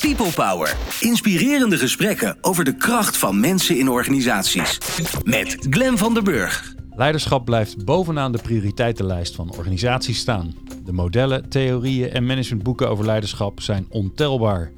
People 0.00 0.32
Power. 0.34 0.76
Inspirerende 1.00 1.78
gesprekken 1.78 2.36
over 2.40 2.64
de 2.64 2.76
kracht 2.76 3.16
van 3.16 3.40
mensen 3.40 3.78
in 3.78 3.88
organisaties. 3.88 4.78
Met 5.24 5.66
Glen 5.70 5.98
van 5.98 6.14
der 6.14 6.22
Burg. 6.22 6.74
Leiderschap 6.90 7.44
blijft 7.44 7.84
bovenaan 7.84 8.32
de 8.32 8.38
prioriteitenlijst 8.42 9.34
van 9.34 9.52
organisaties 9.56 10.18
staan. 10.18 10.54
De 10.84 10.92
modellen, 10.92 11.48
theorieën 11.48 12.10
en 12.10 12.26
managementboeken 12.26 12.88
over 12.88 13.04
leiderschap 13.04 13.60
zijn 13.60 13.86
ontelbaar. 13.88 14.72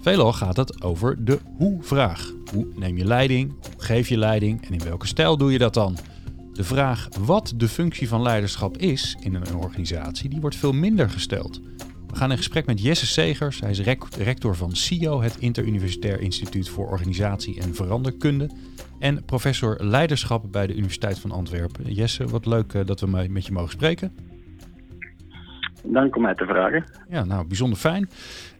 Veelal 0.00 0.32
gaat 0.32 0.56
het 0.56 0.82
over 0.82 1.24
de 1.24 1.38
hoe-vraag. 1.56 2.32
Hoe 2.52 2.66
neem 2.76 2.96
je 2.96 3.04
leiding? 3.04 3.50
Hoe 3.50 3.84
geef 3.84 4.08
je 4.08 4.18
leiding? 4.18 4.66
En 4.66 4.72
in 4.72 4.84
welke 4.84 5.06
stijl 5.06 5.36
doe 5.36 5.52
je 5.52 5.58
dat 5.58 5.74
dan? 5.74 5.96
De 6.52 6.64
vraag 6.64 7.08
wat 7.20 7.52
de 7.56 7.68
functie 7.68 8.08
van 8.08 8.22
leiderschap 8.22 8.76
is 8.78 9.16
in 9.20 9.34
een 9.34 9.56
organisatie, 9.56 10.30
die 10.30 10.40
wordt 10.40 10.56
veel 10.56 10.72
minder 10.72 11.10
gesteld. 11.10 11.60
We 12.12 12.18
gaan 12.18 12.30
in 12.30 12.36
gesprek 12.36 12.66
met 12.66 12.82
Jesse 12.82 13.06
Segers. 13.06 13.60
Hij 13.60 13.70
is 13.70 13.80
rector 14.18 14.54
van 14.56 14.72
CIO, 14.72 15.22
het 15.22 15.36
Interuniversitair 15.38 16.20
Instituut 16.20 16.68
voor 16.68 16.88
Organisatie 16.88 17.60
en 17.60 17.74
Veranderkunde. 17.74 18.50
En 18.98 19.24
professor 19.24 19.76
leiderschap 19.80 20.44
bij 20.50 20.66
de 20.66 20.74
Universiteit 20.74 21.18
van 21.18 21.30
Antwerpen. 21.30 21.92
Jesse, 21.92 22.26
wat 22.26 22.46
leuk 22.46 22.72
eh, 22.72 22.84
dat 22.84 23.00
we 23.00 23.06
met 23.06 23.46
je 23.46 23.52
mogen 23.52 23.70
spreken. 23.70 24.16
Dank 25.84 26.16
om 26.16 26.22
mij 26.22 26.34
te 26.34 26.44
vragen. 26.44 26.84
Ja, 27.08 27.24
nou, 27.24 27.46
bijzonder 27.46 27.78
fijn. 27.78 28.10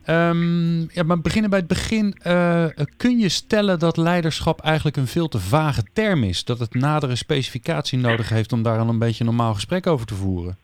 Um, 0.06 0.90
ja, 0.90 1.02
maar 1.02 1.20
beginnen 1.20 1.50
bij 1.50 1.58
het 1.58 1.68
begin. 1.68 2.14
Uh, 2.26 2.66
kun 2.96 3.18
je 3.18 3.28
stellen 3.28 3.78
dat 3.78 3.96
leiderschap 3.96 4.60
eigenlijk 4.60 4.96
een 4.96 5.06
veel 5.06 5.28
te 5.28 5.38
vage 5.38 5.82
term 5.92 6.24
is? 6.24 6.44
Dat 6.44 6.58
het 6.58 6.74
nadere 6.74 7.16
specificatie 7.16 7.98
nodig 7.98 8.28
heeft 8.28 8.52
om 8.52 8.62
daar 8.62 8.80
een 8.80 8.98
beetje 8.98 9.24
normaal 9.24 9.54
gesprek 9.54 9.86
over 9.86 10.06
te 10.06 10.14
voeren? 10.14 10.58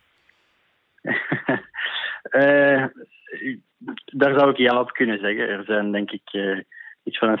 Uh, 2.23 2.85
daar 4.05 4.39
zou 4.39 4.49
ik 4.49 4.57
ja 4.57 4.79
op 4.79 4.91
kunnen 4.91 5.19
zeggen. 5.19 5.49
Er 5.49 5.63
zijn 5.63 5.91
denk 5.91 6.11
ik 6.11 6.33
uh, 6.33 6.59
iets 7.03 7.17
van 7.17 7.39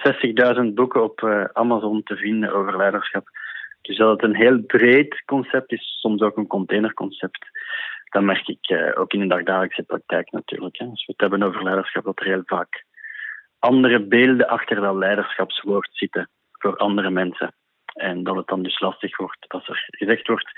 60.000 0.67 0.73
boeken 0.73 1.03
op 1.03 1.49
Amazon 1.53 2.03
te 2.03 2.15
vinden 2.15 2.53
over 2.53 2.77
leiderschap. 2.77 3.27
Dus 3.81 3.97
dat 3.97 4.09
het 4.09 4.23
een 4.23 4.35
heel 4.35 4.59
breed 4.59 5.23
concept 5.25 5.71
is, 5.71 5.97
soms 5.99 6.21
ook 6.21 6.37
een 6.37 6.47
containerconcept 6.47 7.47
dat 8.09 8.23
merk 8.23 8.47
ik 8.47 8.93
ook 8.97 9.13
in 9.13 9.19
de 9.19 9.27
dagdagelijkse 9.27 9.83
praktijk 9.83 10.31
natuurlijk. 10.31 10.77
Hè. 10.77 10.85
Als 10.85 11.05
we 11.05 11.11
het 11.11 11.21
hebben 11.21 11.43
over 11.43 11.63
leiderschap, 11.63 12.03
dat 12.03 12.19
er 12.19 12.25
heel 12.25 12.41
vaak 12.45 12.83
andere 13.59 13.99
beelden 13.99 14.47
achter 14.47 14.75
dat 14.75 14.95
leiderschapswoord 14.95 15.89
zitten 15.91 16.29
voor 16.51 16.77
andere 16.77 17.09
mensen. 17.09 17.53
En 17.93 18.23
dat 18.23 18.35
het 18.35 18.47
dan 18.47 18.63
dus 18.63 18.79
lastig 18.79 19.17
wordt 19.17 19.45
als 19.47 19.67
er 19.67 19.87
gezegd 19.87 20.27
wordt: 20.27 20.51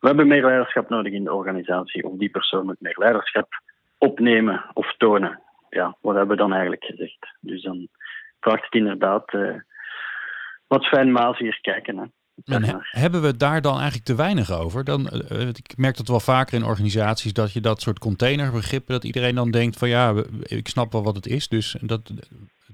we 0.00 0.06
hebben 0.06 0.26
meer 0.26 0.44
leiderschap 0.44 0.88
nodig 0.88 1.12
in 1.12 1.24
de 1.24 1.32
organisatie, 1.32 2.04
of 2.04 2.18
die 2.18 2.30
persoon 2.30 2.64
moet 2.64 2.80
meer 2.80 2.96
leiderschap 2.98 3.48
opnemen 3.98 4.64
of 4.72 4.94
tonen. 4.96 5.40
Ja, 5.70 5.96
wat 6.00 6.14
hebben 6.14 6.36
we 6.36 6.42
dan 6.42 6.52
eigenlijk 6.52 6.84
gezegd? 6.84 7.36
Dus 7.40 7.62
dan 7.62 7.88
vraagt 8.40 8.64
het 8.64 8.74
inderdaad 8.74 9.32
uh, 9.32 9.54
wat 10.66 10.86
fijnmaziger 10.86 11.58
kijken. 11.60 11.98
Hè. 11.98 12.04
En 12.44 12.82
hebben 12.82 13.22
we 13.22 13.36
daar 13.36 13.60
dan 13.60 13.74
eigenlijk 13.74 14.04
te 14.04 14.14
weinig 14.14 14.52
over? 14.52 14.84
Dan, 14.84 15.10
uh, 15.32 15.48
ik 15.48 15.76
merk 15.76 15.96
dat 15.96 16.08
wel 16.08 16.20
vaker 16.20 16.58
in 16.58 16.64
organisaties 16.64 17.32
dat 17.32 17.52
je 17.52 17.60
dat 17.60 17.80
soort 17.80 17.98
containerbegrippen, 17.98 18.92
dat 18.92 19.04
iedereen 19.04 19.34
dan 19.34 19.50
denkt 19.50 19.78
van 19.78 19.88
ja, 19.88 20.14
ik 20.42 20.68
snap 20.68 20.92
wel 20.92 21.02
wat 21.02 21.16
het 21.16 21.26
is. 21.26 21.48
Dus 21.48 21.76
dat 21.80 22.12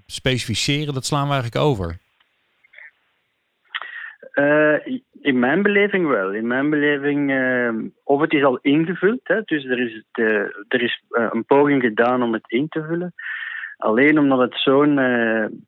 specificeren, 0.06 0.94
dat 0.94 1.04
slaan 1.04 1.26
we 1.26 1.32
eigenlijk 1.32 1.64
over. 1.64 1.98
Uh, 4.34 4.86
in 5.20 5.38
mijn 5.38 5.62
beleving 5.62 6.06
wel. 6.06 6.32
In 6.32 6.46
mijn 6.46 6.70
beleving, 6.70 7.30
uh, 7.30 7.90
of 8.04 8.20
het 8.20 8.32
is 8.32 8.44
al 8.44 8.58
ingevuld, 8.62 9.20
hè, 9.22 9.42
dus 9.44 9.64
er 9.64 9.78
is, 9.78 10.04
de, 10.12 10.64
er 10.68 10.82
is 10.82 11.02
een 11.10 11.44
poging 11.44 11.82
gedaan 11.82 12.22
om 12.22 12.32
het 12.32 12.44
in 12.46 12.68
te 12.68 12.82
vullen. 12.82 13.14
Alleen 13.76 14.18
omdat 14.18 14.38
het 14.38 14.54
zo'n 14.54 14.94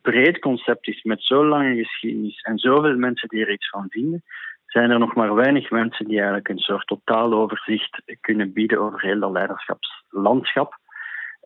breed 0.02 0.38
concept 0.38 0.88
is 0.88 1.02
met 1.02 1.22
zo'n 1.22 1.46
lange 1.46 1.76
geschiedenis 1.76 2.40
en 2.40 2.58
zoveel 2.58 2.96
mensen 2.96 3.28
die 3.28 3.40
er 3.40 3.52
iets 3.52 3.68
van 3.68 3.86
vinden, 3.88 4.22
zijn 4.66 4.90
er 4.90 4.98
nog 4.98 5.14
maar 5.14 5.34
weinig 5.34 5.70
mensen 5.70 6.06
die 6.06 6.16
eigenlijk 6.16 6.48
een 6.48 6.58
soort 6.58 6.86
totaal 6.86 7.32
overzicht 7.32 8.02
kunnen 8.20 8.52
bieden 8.52 8.80
over 8.80 9.00
heel 9.00 9.20
dat 9.20 9.30
leiderschapslandschap. 9.30 10.78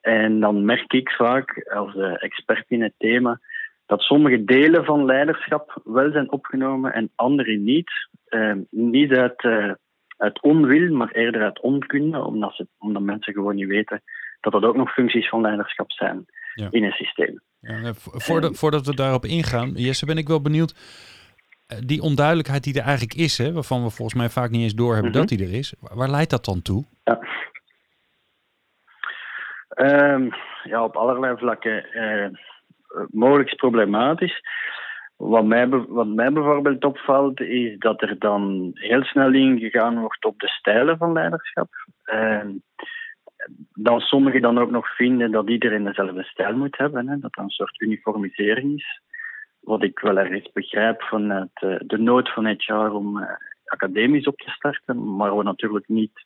En 0.01 0.41
dan 0.41 0.65
merk 0.65 0.93
ik 0.93 1.11
vaak 1.11 1.71
als 1.75 1.95
expert 1.97 2.65
in 2.69 2.83
het 2.83 2.95
thema 2.99 3.41
dat 3.91 4.01
sommige 4.01 4.45
delen 4.45 4.85
van 4.85 5.05
leiderschap 5.05 5.81
wel 5.85 6.11
zijn 6.11 6.33
opgenomen 6.33 6.93
en 6.93 7.11
andere 7.15 7.57
niet. 7.57 7.91
Uh, 8.29 8.55
niet 8.71 9.13
uit, 9.13 9.43
uit 10.17 10.43
onwil, 10.43 10.95
maar 10.95 11.11
eerder 11.11 11.43
uit 11.43 11.61
onkunde, 11.61 12.25
omdat, 12.25 12.55
ze, 12.55 12.67
omdat 12.79 13.03
mensen 13.03 13.33
gewoon 13.33 13.55
niet 13.55 13.69
weten 13.69 14.03
dat 14.41 14.53
dat 14.53 14.65
ook 14.65 14.77
nog 14.77 14.93
functies 14.93 15.29
van 15.29 15.41
leiderschap 15.41 15.93
zijn 15.93 16.25
in 16.71 16.85
een 16.85 16.93
systeem. 16.93 17.41
Ja, 17.61 17.93
voordat, 17.95 18.59
voordat 18.59 18.87
we 18.87 18.95
daarop 18.95 19.25
ingaan, 19.25 19.71
Jesse, 19.75 20.07
ben 20.07 20.19
ik 20.19 20.29
wel 20.29 20.43
benieuwd. 20.43 20.75
Eh, 21.67 21.79
die 21.87 22.03
onduidelijkheid 22.03 22.65
die 22.65 22.79
er 22.79 22.87
eigenlijk 22.87 23.15
is, 23.15 23.39
hè, 23.39 23.53
waarvan 23.53 23.83
we 23.83 23.91
volgens 23.91 24.19
mij 24.19 24.29
vaak 24.29 24.51
niet 24.51 24.63
eens 24.63 24.75
doorhebben 24.75 25.11
mm 25.11 25.17
dat 25.17 25.29
die 25.29 25.45
er 25.47 25.55
is, 25.55 25.75
waar 25.81 26.11
leidt 26.11 26.31
dat 26.31 26.45
dan 26.45 26.63
toe? 26.63 26.85
Ja, 27.05 27.19
um, 30.15 30.31
ja 30.63 30.85
op 30.85 30.97
allerlei 30.97 31.37
vlakken. 31.37 31.87
Uh, 31.95 32.39
mogelijk 33.11 33.57
problematisch. 33.57 34.41
Wat 35.17 35.45
mij, 35.45 35.69
wat 35.69 36.07
mij 36.07 36.33
bijvoorbeeld 36.33 36.85
opvalt, 36.85 37.41
is 37.41 37.79
dat 37.79 38.03
er 38.03 38.19
dan 38.19 38.71
heel 38.75 39.03
snel 39.03 39.33
ingegaan 39.33 40.01
wordt 40.01 40.25
op 40.25 40.39
de 40.39 40.49
stijlen 40.49 40.97
van 40.97 41.13
leiderschap. 41.13 41.69
Uh, 42.05 42.45
dat 43.75 44.01
sommigen 44.01 44.41
dan 44.41 44.59
ook 44.59 44.71
nog 44.71 44.97
vinden 44.97 45.31
dat 45.31 45.49
iedereen 45.49 45.85
dezelfde 45.85 46.23
stijl 46.23 46.57
moet 46.57 46.77
hebben. 46.77 47.09
Hè, 47.09 47.19
dat 47.19 47.35
dat 47.35 47.45
een 47.45 47.51
soort 47.51 47.81
uniformisering 47.81 48.75
is. 48.75 49.01
Wat 49.61 49.83
ik 49.83 49.99
wel 49.99 50.19
ergens 50.19 50.53
begrijp 50.53 51.03
vanuit 51.03 51.63
uh, 51.65 51.77
de 51.79 51.99
nood 51.99 52.33
van 52.33 52.45
het 52.45 52.65
jaar 52.65 52.93
om 52.93 53.19
uh, 53.19 53.25
academisch 53.65 54.27
op 54.27 54.39
te 54.39 54.51
starten, 54.51 55.17
maar 55.17 55.35
wat 55.35 55.45
natuurlijk 55.45 55.89
niet 55.89 56.25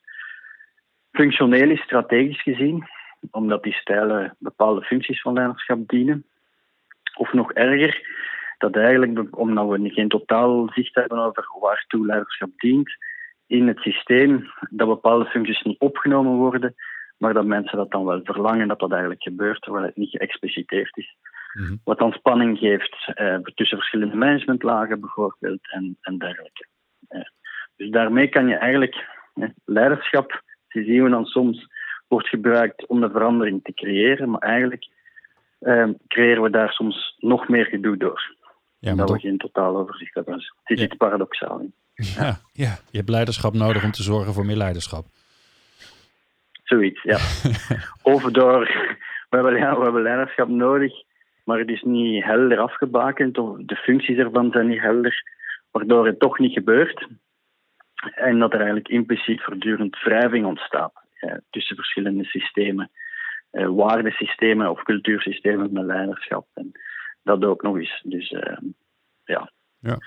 functioneel 1.11 1.69
is, 1.69 1.81
strategisch 1.81 2.41
gezien, 2.41 2.87
omdat 3.31 3.63
die 3.63 3.73
stijlen 3.73 4.35
bepaalde 4.39 4.81
functies 4.81 5.21
van 5.21 5.33
leiderschap 5.33 5.87
dienen. 5.87 6.25
Of 7.15 7.33
nog 7.33 7.51
erger, 7.51 8.07
dat 8.57 8.75
eigenlijk, 8.75 9.37
omdat 9.37 9.67
we 9.67 9.89
geen 9.89 10.09
totaal 10.09 10.69
zicht 10.73 10.95
hebben 10.95 11.17
over 11.17 11.45
waartoe 11.59 12.05
leiderschap 12.05 12.49
dient, 12.57 12.89
in 13.47 13.67
het 13.67 13.79
systeem 13.79 14.51
dat 14.69 14.87
bepaalde 14.87 15.25
functies 15.25 15.61
niet 15.61 15.79
opgenomen 15.79 16.33
worden, 16.33 16.75
maar 17.17 17.33
dat 17.33 17.45
mensen 17.45 17.77
dat 17.77 17.91
dan 17.91 18.05
wel 18.05 18.19
verlangen 18.23 18.67
dat 18.67 18.79
dat 18.79 18.91
eigenlijk 18.91 19.23
gebeurt, 19.23 19.61
terwijl 19.61 19.85
het 19.85 19.95
niet 19.95 20.09
geëxpliciteerd 20.09 20.97
is. 20.97 21.15
Mhm. 21.53 21.75
Wat 21.83 21.99
dan 21.99 22.11
spanning 22.11 22.57
geeft 22.57 23.11
eh, 23.13 23.37
tussen 23.37 23.77
verschillende 23.77 24.15
managementlagen 24.15 24.99
bijvoorbeeld 24.99 25.71
en, 25.71 25.97
en 26.01 26.17
dergelijke. 26.17 26.67
Eh, 27.07 27.21
dus 27.75 27.89
daarmee 27.89 28.27
kan 28.27 28.47
je 28.47 28.55
eigenlijk 28.55 29.05
eh, 29.33 29.49
leiderschap, 29.65 30.41
die 30.67 30.83
zien 30.83 31.03
we 31.03 31.09
dan 31.09 31.25
soms, 31.25 31.67
wordt 32.07 32.27
gebruikt 32.27 32.85
om 32.87 33.01
de 33.01 33.09
verandering 33.09 33.63
te 33.63 33.73
creëren, 33.73 34.29
maar 34.29 34.41
eigenlijk 34.41 34.87
eh, 35.59 35.89
creëren 36.07 36.43
we 36.43 36.49
daar 36.49 36.71
soms 36.71 37.15
nog 37.17 37.47
meer 37.47 37.65
gedoe 37.65 37.97
door. 37.97 38.35
Ja, 38.79 38.95
dat 38.95 39.11
we 39.11 39.19
geen 39.19 39.37
totaal 39.37 39.77
overzicht 39.77 40.13
hebben. 40.13 40.33
Het 40.33 40.43
is 40.65 40.79
ja. 40.79 40.85
iets 40.85 40.95
paradoxaal 40.95 41.59
in. 41.59 41.73
Ja, 41.95 42.39
ja, 42.53 42.77
je 42.89 42.97
hebt 42.97 43.09
leiderschap 43.09 43.53
nodig 43.53 43.83
om 43.83 43.91
te 43.91 44.03
zorgen 44.03 44.33
voor 44.33 44.45
meer 44.45 44.55
leiderschap. 44.55 45.05
Zoiets, 46.63 47.03
ja. 47.03 47.17
of 48.13 48.23
door, 48.23 48.59
we 49.29 49.35
hebben, 49.35 49.55
ja, 49.55 49.77
we 49.77 49.83
hebben 49.83 50.01
leiderschap 50.01 50.47
nodig, 50.47 50.93
maar 51.43 51.59
het 51.59 51.69
is 51.69 51.81
niet 51.81 52.23
helder 52.23 52.57
afgebakend, 52.57 53.37
of 53.37 53.57
de 53.57 53.75
functies 53.75 54.17
ervan 54.17 54.51
zijn 54.51 54.67
niet 54.67 54.81
helder, 54.81 55.23
waardoor 55.71 56.05
het 56.05 56.19
toch 56.19 56.39
niet 56.39 56.53
gebeurt. 56.53 57.07
En 58.15 58.39
dat 58.39 58.51
er 58.51 58.57
eigenlijk 58.57 58.87
impliciet 58.87 59.41
voortdurend 59.41 59.99
wrijving 60.03 60.45
ontstaat 60.45 60.93
tussen 61.49 61.75
verschillende 61.75 62.25
systemen, 62.25 62.91
eh, 63.51 63.67
waardesystemen 63.67 64.69
of 64.69 64.83
cultuursystemen 64.83 65.73
met 65.73 65.85
leiderschap. 65.85 66.47
En 66.53 66.71
dat 67.23 67.45
ook 67.45 67.61
nog 67.61 67.77
eens. 67.77 68.01
Dus 68.03 68.31
uh, 68.31 68.57
ja. 69.23 69.51
ja. 69.79 69.97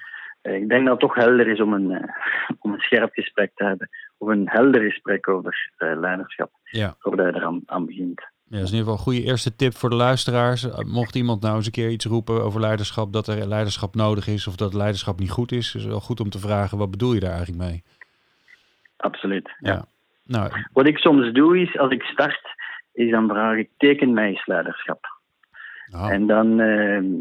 Eh, 0.43 0.55
ik 0.55 0.69
denk 0.69 0.83
dat 0.83 0.91
het 0.91 1.01
toch 1.01 1.15
helder 1.15 1.49
is 1.49 1.61
om 1.61 1.73
een, 1.73 1.91
uh, 1.91 2.03
om 2.61 2.73
een 2.73 2.81
scherp 2.81 3.13
gesprek 3.13 3.51
te 3.55 3.65
hebben. 3.65 3.89
Of 4.19 4.29
een 4.29 4.49
helder 4.49 4.83
gesprek 4.83 5.29
over 5.29 5.71
leiderschap. 5.77 6.51
Ja. 6.65 6.95
Voordat 6.99 7.27
je 7.27 7.35
eraan 7.35 7.63
aan 7.67 7.87
begint. 7.87 8.21
Ja, 8.21 8.57
dat 8.57 8.67
is 8.67 8.73
in 8.73 8.79
ieder 8.79 8.93
geval 8.93 8.93
een 8.93 9.13
goede 9.13 9.31
eerste 9.31 9.57
tip 9.57 9.75
voor 9.75 9.91
de 9.91 9.97
luisteraars. 9.97 10.67
Mocht 10.87 11.15
iemand 11.15 11.43
nou 11.43 11.57
eens 11.57 11.67
een 11.67 11.73
keer 11.73 11.91
iets 11.91 12.05
roepen 12.05 12.43
over 12.43 12.61
leiderschap, 12.61 13.13
dat 13.13 13.27
er 13.27 13.47
leiderschap 13.47 13.95
nodig 13.95 14.27
is 14.27 14.47
of 14.47 14.57
dat 14.57 14.75
leiderschap 14.75 15.19
niet 15.19 15.31
goed 15.31 15.53
is, 15.53 15.75
is 15.75 15.83
het 15.83 15.91
wel 15.91 16.01
goed 16.01 16.21
om 16.21 16.31
te 16.31 16.39
vragen, 16.39 16.79
wat 16.79 16.91
bedoel 16.91 17.15
je 17.15 17.21
daar 17.21 17.37
eigenlijk 17.37 17.63
mee? 17.71 17.83
Absoluut, 18.97 19.51
ja. 19.59 19.85
Nou, 20.25 20.51
wat 20.73 20.89
ik 20.89 20.99
soms 20.99 21.33
doe 21.33 21.59
is, 21.59 21.79
als 21.79 21.93
ik 21.93 22.03
start, 22.03 22.41
is 22.99 23.11
dan 23.11 23.29
vraag 23.29 23.57
ik, 23.57 23.71
teken 23.77 24.13
mij 24.13 24.29
eens 24.29 24.47
leiderschap. 24.47 25.07
Oh. 25.95 26.13
En 26.13 26.27
dan, 26.27 26.61
uh, 26.61 27.19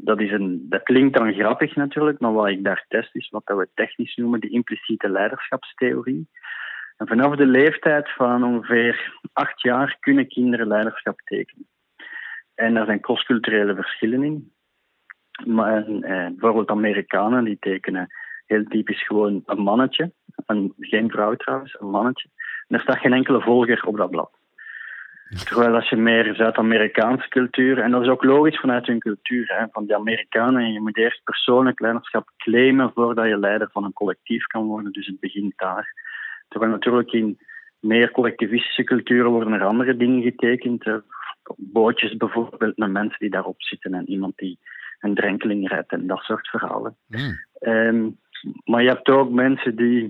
dat, 0.00 0.20
is 0.20 0.32
een, 0.32 0.66
dat 0.68 0.82
klinkt 0.82 1.16
dan 1.16 1.32
grappig 1.32 1.76
natuurlijk, 1.76 2.20
maar 2.20 2.32
wat 2.32 2.48
ik 2.48 2.64
daar 2.64 2.84
test 2.88 3.14
is 3.14 3.28
wat 3.28 3.42
we 3.44 3.68
technisch 3.74 4.16
noemen 4.16 4.40
de 4.40 4.48
impliciete 4.48 5.08
leiderschapstheorie. 5.08 6.28
En 6.96 7.06
vanaf 7.06 7.36
de 7.36 7.46
leeftijd 7.46 8.12
van 8.14 8.44
ongeveer 8.44 9.20
acht 9.32 9.62
jaar 9.62 9.96
kunnen 10.00 10.28
kinderen 10.28 10.66
leiderschap 10.66 11.20
tekenen. 11.20 11.66
En 12.54 12.74
daar 12.74 12.86
zijn 12.86 13.00
crossculturele 13.00 13.74
verschillen 13.74 14.22
in. 14.22 14.52
Maar, 15.46 15.86
eh, 15.86 16.26
bijvoorbeeld 16.26 16.70
Amerikanen 16.70 17.44
die 17.44 17.56
tekenen 17.60 18.06
heel 18.46 18.64
typisch 18.64 19.06
gewoon 19.06 19.42
een 19.46 19.62
mannetje. 19.62 20.12
Een, 20.46 20.74
geen 20.78 21.10
vrouw 21.10 21.34
trouwens, 21.34 21.76
een 21.80 21.90
mannetje. 21.90 22.28
En 22.68 22.76
er 22.76 22.82
staat 22.82 22.98
geen 22.98 23.12
enkele 23.12 23.40
volger 23.40 23.86
op 23.86 23.96
dat 23.96 24.10
blad. 24.10 24.37
Terwijl 25.28 25.74
als 25.74 25.88
je 25.88 25.96
meer 25.96 26.34
Zuid-Amerikaanse 26.34 27.28
cultuur, 27.28 27.78
en 27.78 27.90
dat 27.90 28.02
is 28.02 28.08
ook 28.08 28.24
logisch 28.24 28.60
vanuit 28.60 28.86
hun 28.86 28.98
cultuur, 28.98 29.54
hè, 29.58 29.64
van 29.70 29.84
die 29.84 29.94
Amerikanen, 29.94 30.72
je 30.72 30.80
moet 30.80 30.96
eerst 30.96 31.24
persoonlijk 31.24 31.80
leiderschap 31.80 32.30
claimen 32.36 32.90
voordat 32.94 33.26
je 33.26 33.38
leider 33.38 33.68
van 33.72 33.84
een 33.84 33.92
collectief 33.92 34.46
kan 34.46 34.66
worden, 34.66 34.92
dus 34.92 35.06
het 35.06 35.20
begint 35.20 35.52
daar. 35.56 35.92
Terwijl 36.48 36.70
natuurlijk 36.70 37.12
in 37.12 37.38
meer 37.80 38.10
collectivistische 38.10 38.84
culturen 38.84 39.30
worden 39.30 39.52
er 39.52 39.64
andere 39.64 39.96
dingen 39.96 40.22
getekend, 40.22 40.84
bootjes 41.56 42.16
bijvoorbeeld 42.16 42.76
met 42.76 42.90
mensen 42.90 43.18
die 43.18 43.30
daarop 43.30 43.62
zitten 43.62 43.94
en 43.94 44.10
iemand 44.10 44.36
die 44.36 44.58
een 45.00 45.14
drenkeling 45.14 45.68
redt 45.68 45.92
en 45.92 46.06
dat 46.06 46.20
soort 46.20 46.48
verhalen. 46.48 46.96
Hmm. 47.06 47.38
Ehm, 47.58 48.10
maar 48.64 48.82
je 48.82 48.88
hebt 48.88 49.08
ook 49.08 49.30
mensen 49.30 49.76
die, 49.76 50.04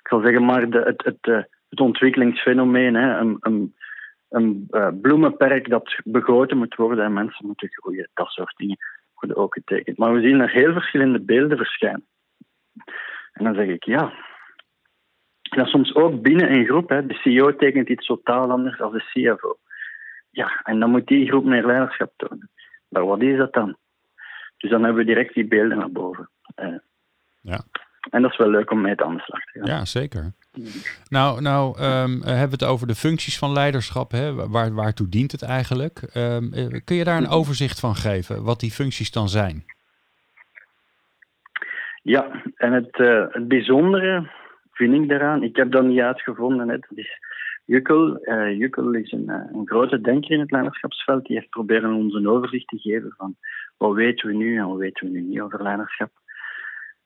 ik 0.00 0.08
zal 0.08 0.20
zeggen 0.20 0.44
maar, 0.44 0.70
de, 0.70 0.78
het, 0.78 1.04
het, 1.04 1.18
eh, 1.20 1.42
het 1.68 1.80
ontwikkelingsfenomeen, 1.80 2.94
hè, 2.94 3.18
een, 3.18 3.36
een, 3.40 3.74
een 4.28 4.66
uh, 4.70 4.88
bloemenperk 5.00 5.68
dat 5.68 6.00
begoten 6.04 6.56
moet 6.56 6.74
worden 6.74 7.04
en 7.04 7.12
mensen 7.12 7.46
moeten 7.46 7.68
groeien, 7.68 8.08
dat 8.14 8.28
soort 8.28 8.56
dingen 8.56 8.76
worden 9.14 9.36
ook 9.36 9.54
getekend. 9.54 9.98
Maar 9.98 10.12
we 10.12 10.20
zien 10.20 10.40
er 10.40 10.50
heel 10.50 10.72
verschillende 10.72 11.20
beelden 11.20 11.56
verschijnen. 11.56 12.06
En 13.32 13.44
dan 13.44 13.54
zeg 13.54 13.66
ik 13.66 13.84
ja. 13.84 14.12
En 15.42 15.58
dat 15.58 15.66
soms 15.66 15.94
ook 15.94 16.22
binnen 16.22 16.52
een 16.52 16.64
groep. 16.64 16.88
Hè. 16.88 17.06
De 17.06 17.14
CEO 17.14 17.56
tekent 17.56 17.88
iets 17.88 18.06
totaal 18.06 18.50
anders 18.50 18.78
dan 18.78 18.92
de 18.92 19.04
CFO. 19.12 19.58
Ja, 20.30 20.60
en 20.62 20.80
dan 20.80 20.90
moet 20.90 21.06
die 21.06 21.28
groep 21.28 21.44
meer 21.44 21.66
leiderschap 21.66 22.12
tonen. 22.16 22.50
Maar 22.88 23.06
wat 23.06 23.22
is 23.22 23.36
dat 23.36 23.52
dan? 23.52 23.76
Dus 24.56 24.70
dan 24.70 24.84
hebben 24.84 25.04
we 25.04 25.12
direct 25.12 25.34
die 25.34 25.46
beelden 25.46 25.78
naar 25.78 25.90
boven. 25.90 26.30
Uh, 26.56 26.78
ja. 27.40 27.60
En 28.10 28.22
dat 28.22 28.30
is 28.30 28.36
wel 28.36 28.50
leuk 28.50 28.70
om 28.70 28.80
mee 28.80 29.02
aan 29.02 29.14
de 29.14 29.22
slag 29.22 29.44
te 29.44 29.58
gaan. 29.58 29.68
Ja, 29.68 29.84
zeker. 29.84 30.32
Nou, 31.08 31.40
nou 31.40 31.82
um, 31.82 32.22
hebben 32.22 32.58
we 32.58 32.64
het 32.64 32.64
over 32.64 32.86
de 32.86 32.94
functies 32.94 33.38
van 33.38 33.52
leiderschap. 33.52 34.10
Hè? 34.10 34.48
Waar, 34.48 34.74
waartoe 34.74 35.08
dient 35.08 35.32
het 35.32 35.42
eigenlijk? 35.42 36.02
Um, 36.14 36.50
kun 36.84 36.96
je 36.96 37.04
daar 37.04 37.18
een 37.18 37.28
overzicht 37.28 37.80
van 37.80 37.94
geven, 37.94 38.44
wat 38.44 38.60
die 38.60 38.70
functies 38.70 39.10
dan 39.10 39.28
zijn? 39.28 39.64
Ja, 42.02 42.42
en 42.56 42.72
het, 42.72 42.98
uh, 42.98 43.24
het 43.28 43.48
bijzondere 43.48 44.30
vind 44.72 44.94
ik 44.94 45.08
daaraan, 45.08 45.42
ik 45.42 45.56
heb 45.56 45.72
dat 45.72 45.84
niet 45.84 46.00
uitgevonden, 46.00 46.68
het 46.68 46.86
is 46.94 47.18
Jukkel. 47.64 48.18
Uh, 48.22 48.58
Jukkel 48.58 48.94
is 48.94 49.12
een, 49.12 49.28
een, 49.28 49.66
grote 49.66 50.00
denker 50.00 50.30
in 50.30 50.40
het 50.40 50.50
leiderschapsveld. 50.50 51.26
Die 51.26 51.36
heeft 51.36 51.50
proberen 51.50 51.92
ons 51.92 52.14
een 52.14 52.28
overzicht 52.28 52.68
te 52.68 52.78
geven 52.78 53.14
van 53.16 53.36
wat 53.76 53.94
weten 53.94 54.28
we 54.28 54.34
nu 54.34 54.58
en 54.58 54.68
wat 54.68 54.78
weten 54.78 55.06
we 55.06 55.12
nu 55.12 55.20
niet 55.20 55.40
over 55.40 55.62
leiderschap. 55.62 56.10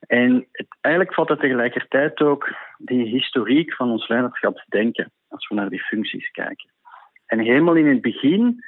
En 0.07 0.47
eigenlijk 0.81 1.13
valt 1.13 1.29
het 1.29 1.39
tegelijkertijd 1.39 2.21
ook 2.21 2.55
die 2.77 3.05
historiek 3.05 3.73
van 3.73 3.91
ons 3.91 4.07
leiderschapsdenken, 4.07 5.11
als 5.27 5.47
we 5.47 5.55
naar 5.55 5.69
die 5.69 5.83
functies 5.83 6.31
kijken. 6.31 6.71
En 7.25 7.39
helemaal 7.39 7.75
in 7.75 7.87
het 7.87 8.01
begin, 8.01 8.63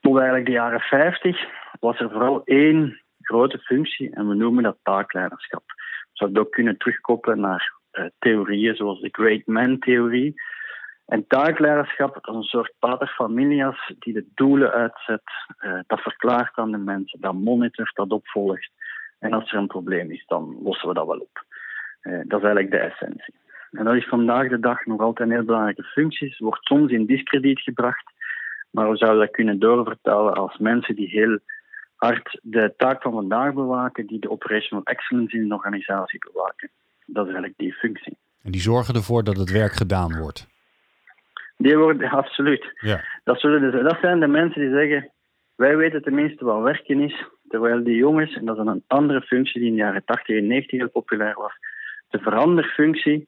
tot 0.00 0.16
eigenlijk 0.16 0.46
de 0.46 0.52
jaren 0.52 0.80
50, 0.80 1.44
was 1.80 2.00
er 2.00 2.10
vooral 2.10 2.44
één 2.44 3.02
grote 3.20 3.58
functie 3.58 4.14
en 4.14 4.28
we 4.28 4.34
noemen 4.34 4.62
dat 4.62 4.78
taakleiderschap. 4.82 5.62
We 5.66 6.10
zouden 6.12 6.42
ook 6.42 6.52
kunnen 6.52 6.76
terugkoppelen 6.76 7.40
naar 7.40 7.72
uh, 7.92 8.04
theorieën 8.18 8.76
zoals 8.76 9.00
de 9.00 9.08
Great 9.12 9.46
Man-theorie. 9.46 10.34
En 11.06 11.26
taakleiderschap 11.26 12.16
is 12.16 12.34
een 12.34 12.42
soort 12.42 12.74
paterfamilias 12.78 13.92
die 13.98 14.12
de 14.12 14.26
doelen 14.34 14.72
uitzet, 14.72 15.22
uh, 15.60 15.78
dat 15.86 16.00
verklaart 16.00 16.56
aan 16.56 16.70
de 16.70 16.78
mensen, 16.78 17.20
dat 17.20 17.34
monitort, 17.34 17.94
dat 17.94 18.10
opvolgt. 18.10 18.70
En 19.18 19.32
als 19.32 19.52
er 19.52 19.58
een 19.58 19.66
probleem 19.66 20.10
is, 20.10 20.24
dan 20.26 20.58
lossen 20.62 20.88
we 20.88 20.94
dat 20.94 21.06
wel 21.06 21.18
op. 21.18 21.44
Uh, 22.02 22.12
dat 22.24 22.38
is 22.38 22.44
eigenlijk 22.44 22.70
de 22.70 22.78
essentie. 22.78 23.34
En 23.70 23.84
dat 23.84 23.94
is 23.94 24.08
vandaag 24.08 24.48
de 24.48 24.60
dag 24.60 24.86
nog 24.86 25.00
altijd 25.00 25.28
een 25.28 25.34
heel 25.34 25.44
belangrijke 25.44 25.82
functie. 25.82 26.34
Wordt 26.38 26.64
soms 26.64 26.92
in 26.92 27.06
discrediet 27.06 27.60
gebracht, 27.60 28.12
maar 28.70 28.90
we 28.90 28.96
zouden 28.96 29.20
dat 29.20 29.30
kunnen 29.30 29.58
doorvertalen 29.58 30.34
als 30.34 30.58
mensen 30.58 30.94
die 30.94 31.08
heel 31.08 31.38
hard 31.96 32.38
de 32.42 32.74
taak 32.76 33.02
van 33.02 33.12
vandaag 33.12 33.52
bewaken, 33.52 34.06
die 34.06 34.18
de 34.18 34.30
operational 34.30 34.84
excellence 34.84 35.36
in 35.36 35.42
een 35.42 35.52
organisatie 35.52 36.30
bewaken. 36.32 36.70
Dat 37.06 37.26
is 37.26 37.32
eigenlijk 37.32 37.58
die 37.58 37.72
functie. 37.72 38.16
En 38.42 38.50
die 38.50 38.60
zorgen 38.60 38.94
ervoor 38.94 39.24
dat 39.24 39.36
het 39.36 39.50
werk 39.50 39.72
gedaan 39.72 40.18
wordt. 40.18 40.48
Die 41.56 41.76
worden, 41.78 42.10
absoluut. 42.10 42.72
Ja. 42.80 43.04
Dat, 43.24 43.40
zullen 43.40 43.60
dus, 43.60 43.82
dat 43.82 43.98
zijn 44.00 44.20
de 44.20 44.26
mensen 44.26 44.60
die 44.60 44.70
zeggen, 44.70 45.10
wij 45.56 45.76
weten 45.76 46.02
tenminste 46.02 46.44
wat 46.44 46.62
werken 46.62 47.00
is, 47.00 47.24
terwijl 47.48 47.84
die 47.84 47.96
jongens, 47.96 48.34
en 48.34 48.44
dat 48.44 48.58
is 48.58 48.66
een 48.66 48.84
andere 48.86 49.20
functie 49.20 49.60
die 49.60 49.70
in 49.70 49.76
de 49.76 49.82
jaren 49.82 50.04
80 50.04 50.36
en 50.36 50.46
90 50.46 50.78
heel 50.78 50.90
populair 50.90 51.34
was, 51.34 51.52
de 52.08 52.18
veranderfunctie, 52.18 53.24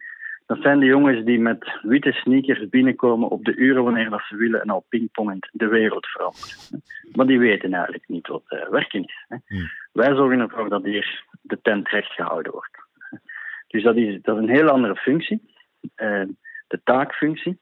dat 0.46 0.58
zijn 0.61 0.78
de 0.78 0.87
jongens 0.87 1.25
die 1.25 1.38
met 1.38 1.78
witte 1.82 2.12
sneakers 2.12 2.69
binnenkomen 2.69 3.28
op 3.28 3.44
de 3.44 3.55
uren 3.55 3.84
wanneer 3.84 4.11
dat 4.11 4.23
ze 4.28 4.37
willen 4.37 4.61
en 4.61 4.70
al 4.70 4.87
pingpongend 4.88 5.49
de 5.52 5.67
wereld 5.67 6.06
veranderen. 6.06 6.82
Maar 7.12 7.26
die 7.26 7.38
weten 7.38 7.73
eigenlijk 7.73 8.08
niet 8.08 8.26
wat 8.26 8.44
uh, 8.49 8.69
werken 8.69 9.02
is. 9.05 9.25
Hè. 9.28 9.37
Hmm. 9.46 9.70
Wij 9.93 10.14
zorgen 10.14 10.40
ervoor 10.40 10.69
dat 10.69 10.84
hier 10.84 11.25
de 11.43 11.61
tent 11.62 11.88
recht 11.88 12.12
gehouden 12.12 12.52
wordt. 12.52 12.84
Dus 13.67 13.82
dat 13.82 13.96
is, 13.96 14.23
dat 14.23 14.37
is 14.37 14.43
een 14.43 14.55
heel 14.55 14.69
andere 14.69 14.96
functie, 14.96 15.43
uh, 15.96 16.23
de 16.67 16.81
taakfunctie. 16.84 17.58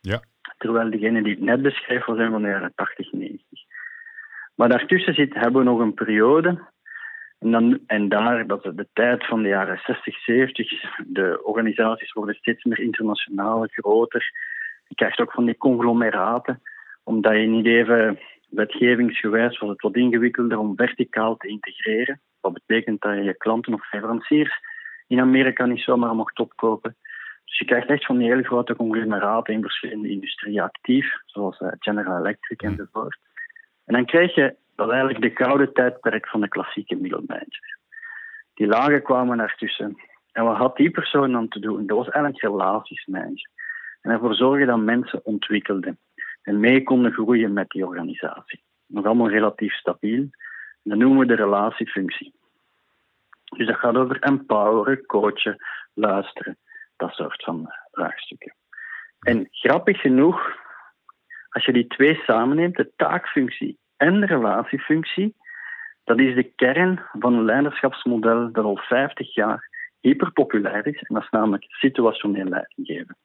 Ja. 0.00 0.22
Terwijl 0.58 0.90
degene 0.90 1.22
die 1.22 1.34
het 1.34 1.42
net 1.42 1.62
beschreef 1.62 2.04
was 2.04 2.18
van 2.18 2.42
de 2.42 2.48
jaren 2.48 2.72
80, 2.74 3.12
90. 3.12 3.40
Maar 4.54 4.68
daartussen 4.68 5.14
zit, 5.14 5.34
hebben 5.34 5.64
we 5.64 5.70
nog 5.70 5.78
een 5.78 5.94
periode. 5.94 6.72
En, 7.38 7.50
dan, 7.50 7.78
en 7.86 8.08
daar, 8.08 8.46
dat 8.46 8.64
is 8.64 8.74
de 8.74 8.88
tijd 8.92 9.26
van 9.26 9.42
de 9.42 9.48
jaren 9.48 9.80
60, 9.84 10.18
70. 10.18 10.70
De 11.06 11.40
organisaties 11.42 12.12
worden 12.12 12.34
steeds 12.34 12.64
meer 12.64 12.80
internationaal, 12.80 13.66
groter. 13.70 14.30
Je 14.86 14.94
krijgt 14.94 15.20
ook 15.20 15.32
van 15.32 15.44
die 15.44 15.56
conglomeraten, 15.56 16.62
omdat 17.02 17.32
je 17.32 17.46
niet 17.46 17.66
even 17.66 18.18
wetgevingsgewijs 18.50 19.58
was 19.58 19.70
het 19.70 19.82
wat 19.82 19.96
ingewikkelder 19.96 20.58
om 20.58 20.76
verticaal 20.76 21.36
te 21.36 21.48
integreren. 21.48 22.20
Wat 22.40 22.52
betekent 22.52 23.00
dat 23.00 23.14
je 23.14 23.22
je 23.22 23.36
klanten 23.36 23.74
of 23.74 23.92
leveranciers 23.92 24.60
in 25.06 25.20
Amerika 25.20 25.66
niet 25.66 25.80
zomaar 25.80 26.14
mocht 26.14 26.38
opkopen. 26.38 26.96
Dus 27.44 27.58
je 27.58 27.64
krijgt 27.64 27.88
echt 27.88 28.06
van 28.06 28.18
die 28.18 28.28
hele 28.28 28.42
grote 28.42 28.76
conglomeraten 28.76 29.54
in 29.54 29.62
verschillende 29.62 30.08
industrieën 30.08 30.62
actief, 30.62 31.06
zoals 31.24 31.56
General 31.78 32.18
Electric 32.18 32.62
enzovoort. 32.62 33.18
En 33.84 33.94
dan 33.94 34.04
krijg 34.04 34.34
je 34.34 34.56
dat 34.74 34.90
eigenlijk 34.90 35.20
de 35.20 35.44
gouden 35.44 35.72
tijdperk 35.72 36.28
van 36.28 36.40
de 36.40 36.48
klassieke 36.48 36.96
middelmanager. 36.96 37.78
Die 38.54 38.66
lagen 38.66 39.02
kwamen 39.02 39.40
ertussen. 39.40 39.96
En 40.32 40.44
wat 40.44 40.56
had 40.56 40.76
die 40.76 40.90
persoon 40.90 41.32
dan 41.32 41.48
te 41.48 41.58
doen? 41.58 41.86
Dat 41.86 41.96
was 41.96 42.08
eigenlijk 42.08 42.44
relatiesmanager. 42.44 43.50
En 44.00 44.10
ervoor 44.10 44.34
zorgen 44.34 44.66
dat 44.66 44.78
mensen 44.78 45.24
ontwikkelden 45.24 45.98
en 46.42 46.60
mee 46.60 46.82
konden 46.82 47.12
groeien 47.12 47.52
met 47.52 47.68
die 47.68 47.86
organisatie. 47.86 48.62
Nog 48.86 49.04
allemaal 49.04 49.30
relatief 49.30 49.74
stabiel. 49.74 50.20
En 50.20 50.90
dat 50.90 50.98
noemen 50.98 51.18
we 51.18 51.26
de 51.26 51.34
relatiefunctie. 51.34 52.34
Dus 53.56 53.66
dat 53.66 53.76
gaat 53.76 53.96
over 53.96 54.22
empoweren, 54.22 55.06
coachen, 55.06 55.56
luisteren, 55.94 56.58
dat 56.96 57.12
soort 57.12 57.44
van 57.44 57.68
vraagstukken. 57.92 58.54
En 59.20 59.48
grappig 59.50 60.00
genoeg, 60.00 60.62
als 61.54 61.64
je 61.64 61.72
die 61.72 61.86
twee 61.86 62.14
samenneemt, 62.14 62.76
de 62.76 62.90
taakfunctie 62.96 63.78
en 63.96 64.20
de 64.20 64.26
relatiefunctie, 64.26 65.34
dat 66.04 66.18
is 66.18 66.34
de 66.34 66.42
kern 66.42 67.00
van 67.18 67.34
een 67.34 67.44
leiderschapsmodel 67.44 68.52
dat 68.52 68.64
al 68.64 68.76
50 68.76 69.34
jaar 69.34 69.68
hyperpopulair 70.00 70.86
is. 70.86 71.02
En 71.02 71.14
dat 71.14 71.22
is 71.22 71.30
namelijk 71.30 71.64
situationeel 71.68 72.44
leidinggeven. 72.44 73.16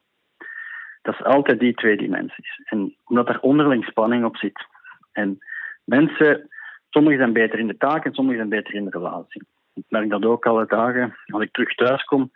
Dat 1.02 1.14
is 1.14 1.24
altijd 1.24 1.60
die 1.60 1.74
twee 1.74 1.96
dimensies. 1.96 2.60
En 2.64 2.94
omdat 3.04 3.28
er 3.28 3.40
onderling 3.40 3.84
spanning 3.84 4.24
op 4.24 4.36
zit. 4.36 4.66
En 5.12 5.38
mensen, 5.84 6.48
sommigen 6.90 7.18
zijn 7.18 7.32
beter 7.32 7.58
in 7.58 7.66
de 7.66 7.76
taak 7.76 8.04
en 8.04 8.14
sommigen 8.14 8.38
zijn 8.38 8.62
beter 8.62 8.74
in 8.74 8.84
de 8.84 8.98
relatie. 8.98 9.42
Ik 9.74 9.84
merk 9.88 10.10
dat 10.10 10.24
ook 10.24 10.46
alle 10.46 10.66
dagen 10.66 11.16
als 11.26 11.42
ik 11.42 11.52
terug 11.52 11.74
thuis 11.74 12.04
kom. 12.04 12.32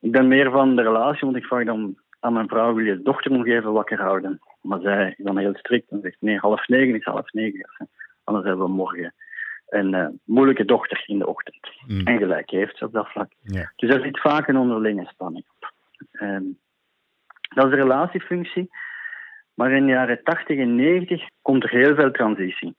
Ik 0.00 0.12
ben 0.12 0.28
meer 0.28 0.50
van 0.50 0.76
de 0.76 0.82
relatie, 0.82 1.24
want 1.24 1.36
ik 1.36 1.44
vraag 1.44 1.64
dan 1.64 1.98
aan 2.20 2.32
mijn 2.32 2.48
vrouw: 2.48 2.74
wil 2.74 2.84
je 2.84 3.02
dochter 3.02 3.30
nog 3.30 3.46
even 3.46 3.72
wakker 3.72 4.00
houden? 4.00 4.40
Maar 4.60 4.80
zij 4.80 5.14
is 5.16 5.24
dan 5.24 5.38
heel 5.38 5.54
strikt 5.54 5.90
en 5.90 6.00
zegt: 6.00 6.16
nee, 6.20 6.38
half 6.38 6.68
negen 6.68 6.94
is 6.94 7.04
half 7.04 7.32
negen. 7.32 7.88
Anders 8.24 8.46
hebben 8.46 8.66
we 8.66 8.72
morgen 8.72 9.14
een 9.68 9.94
uh, 9.94 10.08
moeilijke 10.24 10.64
dochter 10.64 11.02
in 11.06 11.18
de 11.18 11.26
ochtend. 11.26 11.68
Mm. 11.86 12.06
En 12.06 12.18
gelijk 12.18 12.50
heeft 12.50 12.76
ze 12.76 12.84
op 12.84 12.92
dat 12.92 13.08
vlak. 13.08 13.32
Ja. 13.42 13.72
Dus 13.76 13.94
er 13.94 14.02
zit 14.02 14.20
vaak 14.20 14.48
een 14.48 14.56
onderlinge 14.56 15.06
spanning 15.06 15.44
op. 15.56 15.72
Um, 16.20 16.58
dat 17.54 17.64
is 17.64 17.70
de 17.70 17.76
relatiefunctie. 17.76 18.70
Maar 19.54 19.72
in 19.72 19.86
de 19.86 19.92
jaren 19.92 20.22
80 20.22 20.58
en 20.58 20.74
90 20.74 21.28
komt 21.42 21.64
er 21.64 21.70
heel 21.70 21.94
veel 21.94 22.10
transitie. 22.10 22.76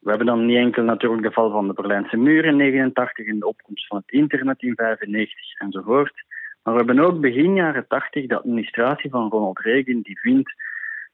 We 0.00 0.08
hebben 0.08 0.26
dan 0.26 0.46
niet 0.46 0.56
enkel 0.56 0.82
natuurlijk 0.82 1.22
de 1.22 1.32
val 1.32 1.50
van 1.50 1.66
de 1.66 1.72
Berlijnse 1.72 2.16
muur 2.16 2.44
in 2.44 2.56
89 2.56 3.26
en 3.26 3.38
de 3.38 3.46
opkomst 3.46 3.86
van 3.86 3.96
het 3.96 4.10
internet 4.10 4.62
in 4.62 4.74
95 4.74 5.60
enzovoort. 5.60 6.24
Maar 6.62 6.74
we 6.74 6.84
hebben 6.84 7.04
ook 7.04 7.20
begin 7.20 7.54
jaren 7.54 7.86
80 7.86 8.26
de 8.26 8.38
administratie 8.38 9.10
van 9.10 9.30
Ronald 9.30 9.58
Reagan 9.58 10.00
die 10.00 10.18
vindt 10.20 10.52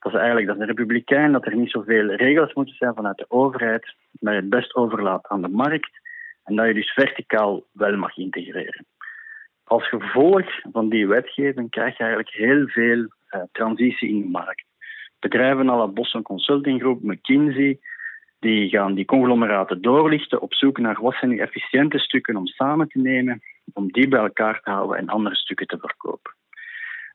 dat 0.03 0.13
is 0.13 0.19
eigenlijk 0.19 0.47
dat 0.47 0.59
de 0.59 0.65
republikein, 0.65 1.33
dat 1.33 1.47
er 1.47 1.57
niet 1.57 1.71
zoveel 1.71 2.07
regels 2.07 2.53
moeten 2.53 2.75
zijn 2.75 2.95
vanuit 2.95 3.19
de 3.19 3.25
overheid, 3.29 3.95
maar 4.21 4.35
het 4.35 4.49
best 4.49 4.75
overlaat 4.75 5.29
aan 5.29 5.43
de 5.43 5.49
markt 5.49 6.01
en 6.45 6.57
dat 6.57 6.67
je 6.67 6.75
dus 6.75 6.93
verticaal 6.93 7.63
wel 7.73 7.97
mag 7.97 8.17
integreren. 8.17 8.87
Als 9.65 9.89
gevolg 9.89 10.47
van 10.73 10.89
die 10.89 11.07
wetgeving 11.07 11.71
krijg 11.71 11.97
je 11.97 12.03
eigenlijk 12.03 12.35
heel 12.35 12.69
veel 12.69 12.99
uh, 12.99 13.43
transitie 13.53 14.09
in 14.09 14.21
de 14.21 14.29
markt. 14.29 14.65
Bedrijven 15.19 15.69
als 15.69 15.93
Boston 15.93 16.23
Consulting 16.23 16.81
Group, 16.81 17.03
McKinsey, 17.03 17.79
die 18.39 18.69
gaan 18.69 18.95
die 18.95 19.05
conglomeraten 19.05 19.83
doorlichten 19.83 20.41
op 20.41 20.55
zoek 20.55 20.79
naar 20.79 21.01
wat 21.01 21.15
zijn 21.15 21.41
efficiënte 21.41 21.99
stukken 21.99 22.37
om 22.37 22.47
samen 22.47 22.89
te 22.89 22.99
nemen, 22.99 23.43
om 23.73 23.93
die 23.93 24.09
bij 24.09 24.21
elkaar 24.21 24.61
te 24.61 24.71
houden 24.71 24.99
en 24.99 25.09
andere 25.09 25.35
stukken 25.35 25.67
te 25.67 25.79
verkopen. 25.79 26.33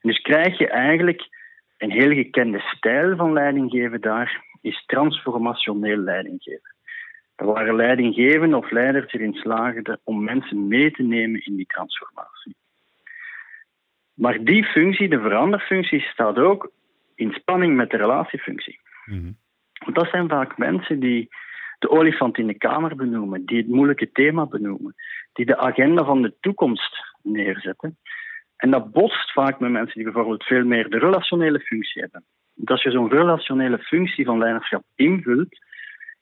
En 0.02 0.10
dus 0.10 0.22
krijg 0.22 0.58
je 0.58 0.68
eigenlijk 0.68 1.28
een 1.78 1.92
heel 1.92 2.12
gekende 2.12 2.60
stijl 2.60 3.16
van 3.16 3.34
leidinggeven 3.34 4.02
daar, 4.02 4.44
is 4.62 4.84
transformationeel 4.86 5.98
leidinggeven. 5.98 6.76
Er 7.36 7.46
waren 7.46 7.76
leidinggevenden 7.76 8.58
of 8.58 8.72
leiders 8.72 9.14
erin 9.14 9.34
slaagden 9.34 10.00
om 10.04 10.24
mensen 10.24 10.68
mee 10.68 10.92
te 10.92 11.04
nemen 11.04 11.46
in 11.46 11.56
die 11.56 11.66
transformatie. 11.66 12.56
Maar 14.14 14.44
die 14.44 14.64
functie, 14.64 15.10
de 15.10 15.20
veranderfunctie, 15.20 16.02
staat 16.02 16.38
ook 16.38 16.72
in 17.16 17.32
spanning 17.32 17.76
met 17.76 17.90
de 17.90 17.98
relatiefunctie. 17.98 18.80
Mm 19.06 19.38
Want 19.78 19.96
dat 19.96 20.10
zijn 20.10 20.28
vaak 20.28 20.58
mensen 20.58 21.00
die 21.00 21.30
de 21.80 21.90
olifant 21.90 22.38
in 22.38 22.48
de 22.48 22.58
kamer 22.58 22.96
benoemen, 22.96 23.46
die 23.46 23.58
het 23.58 23.68
moeilijke 23.68 24.12
thema 24.12 24.46
benoemen, 24.46 24.96
die 25.34 25.46
de 25.46 25.58
agenda 25.58 26.04
van 26.04 26.22
de 26.22 26.34
toekomst 26.40 26.98
neerzetten. 27.22 27.98
En 28.58 28.72
dat 28.72 28.92
botst 28.92 29.32
vaak 29.32 29.60
met 29.60 29.72
mensen 29.72 29.96
die 29.96 30.04
bijvoorbeeld 30.04 30.44
veel 30.44 30.66
meer 30.66 30.90
de 30.90 30.98
relationele 30.98 31.60
functie 31.60 32.02
hebben. 32.02 32.24
Want 32.54 32.70
als 32.70 32.84
je 32.84 32.92
zo'n 32.92 33.10
relationele 33.10 33.78
functie 33.78 34.26
van 34.26 34.38
leiderschap 34.38 34.84
invult, 34.96 35.58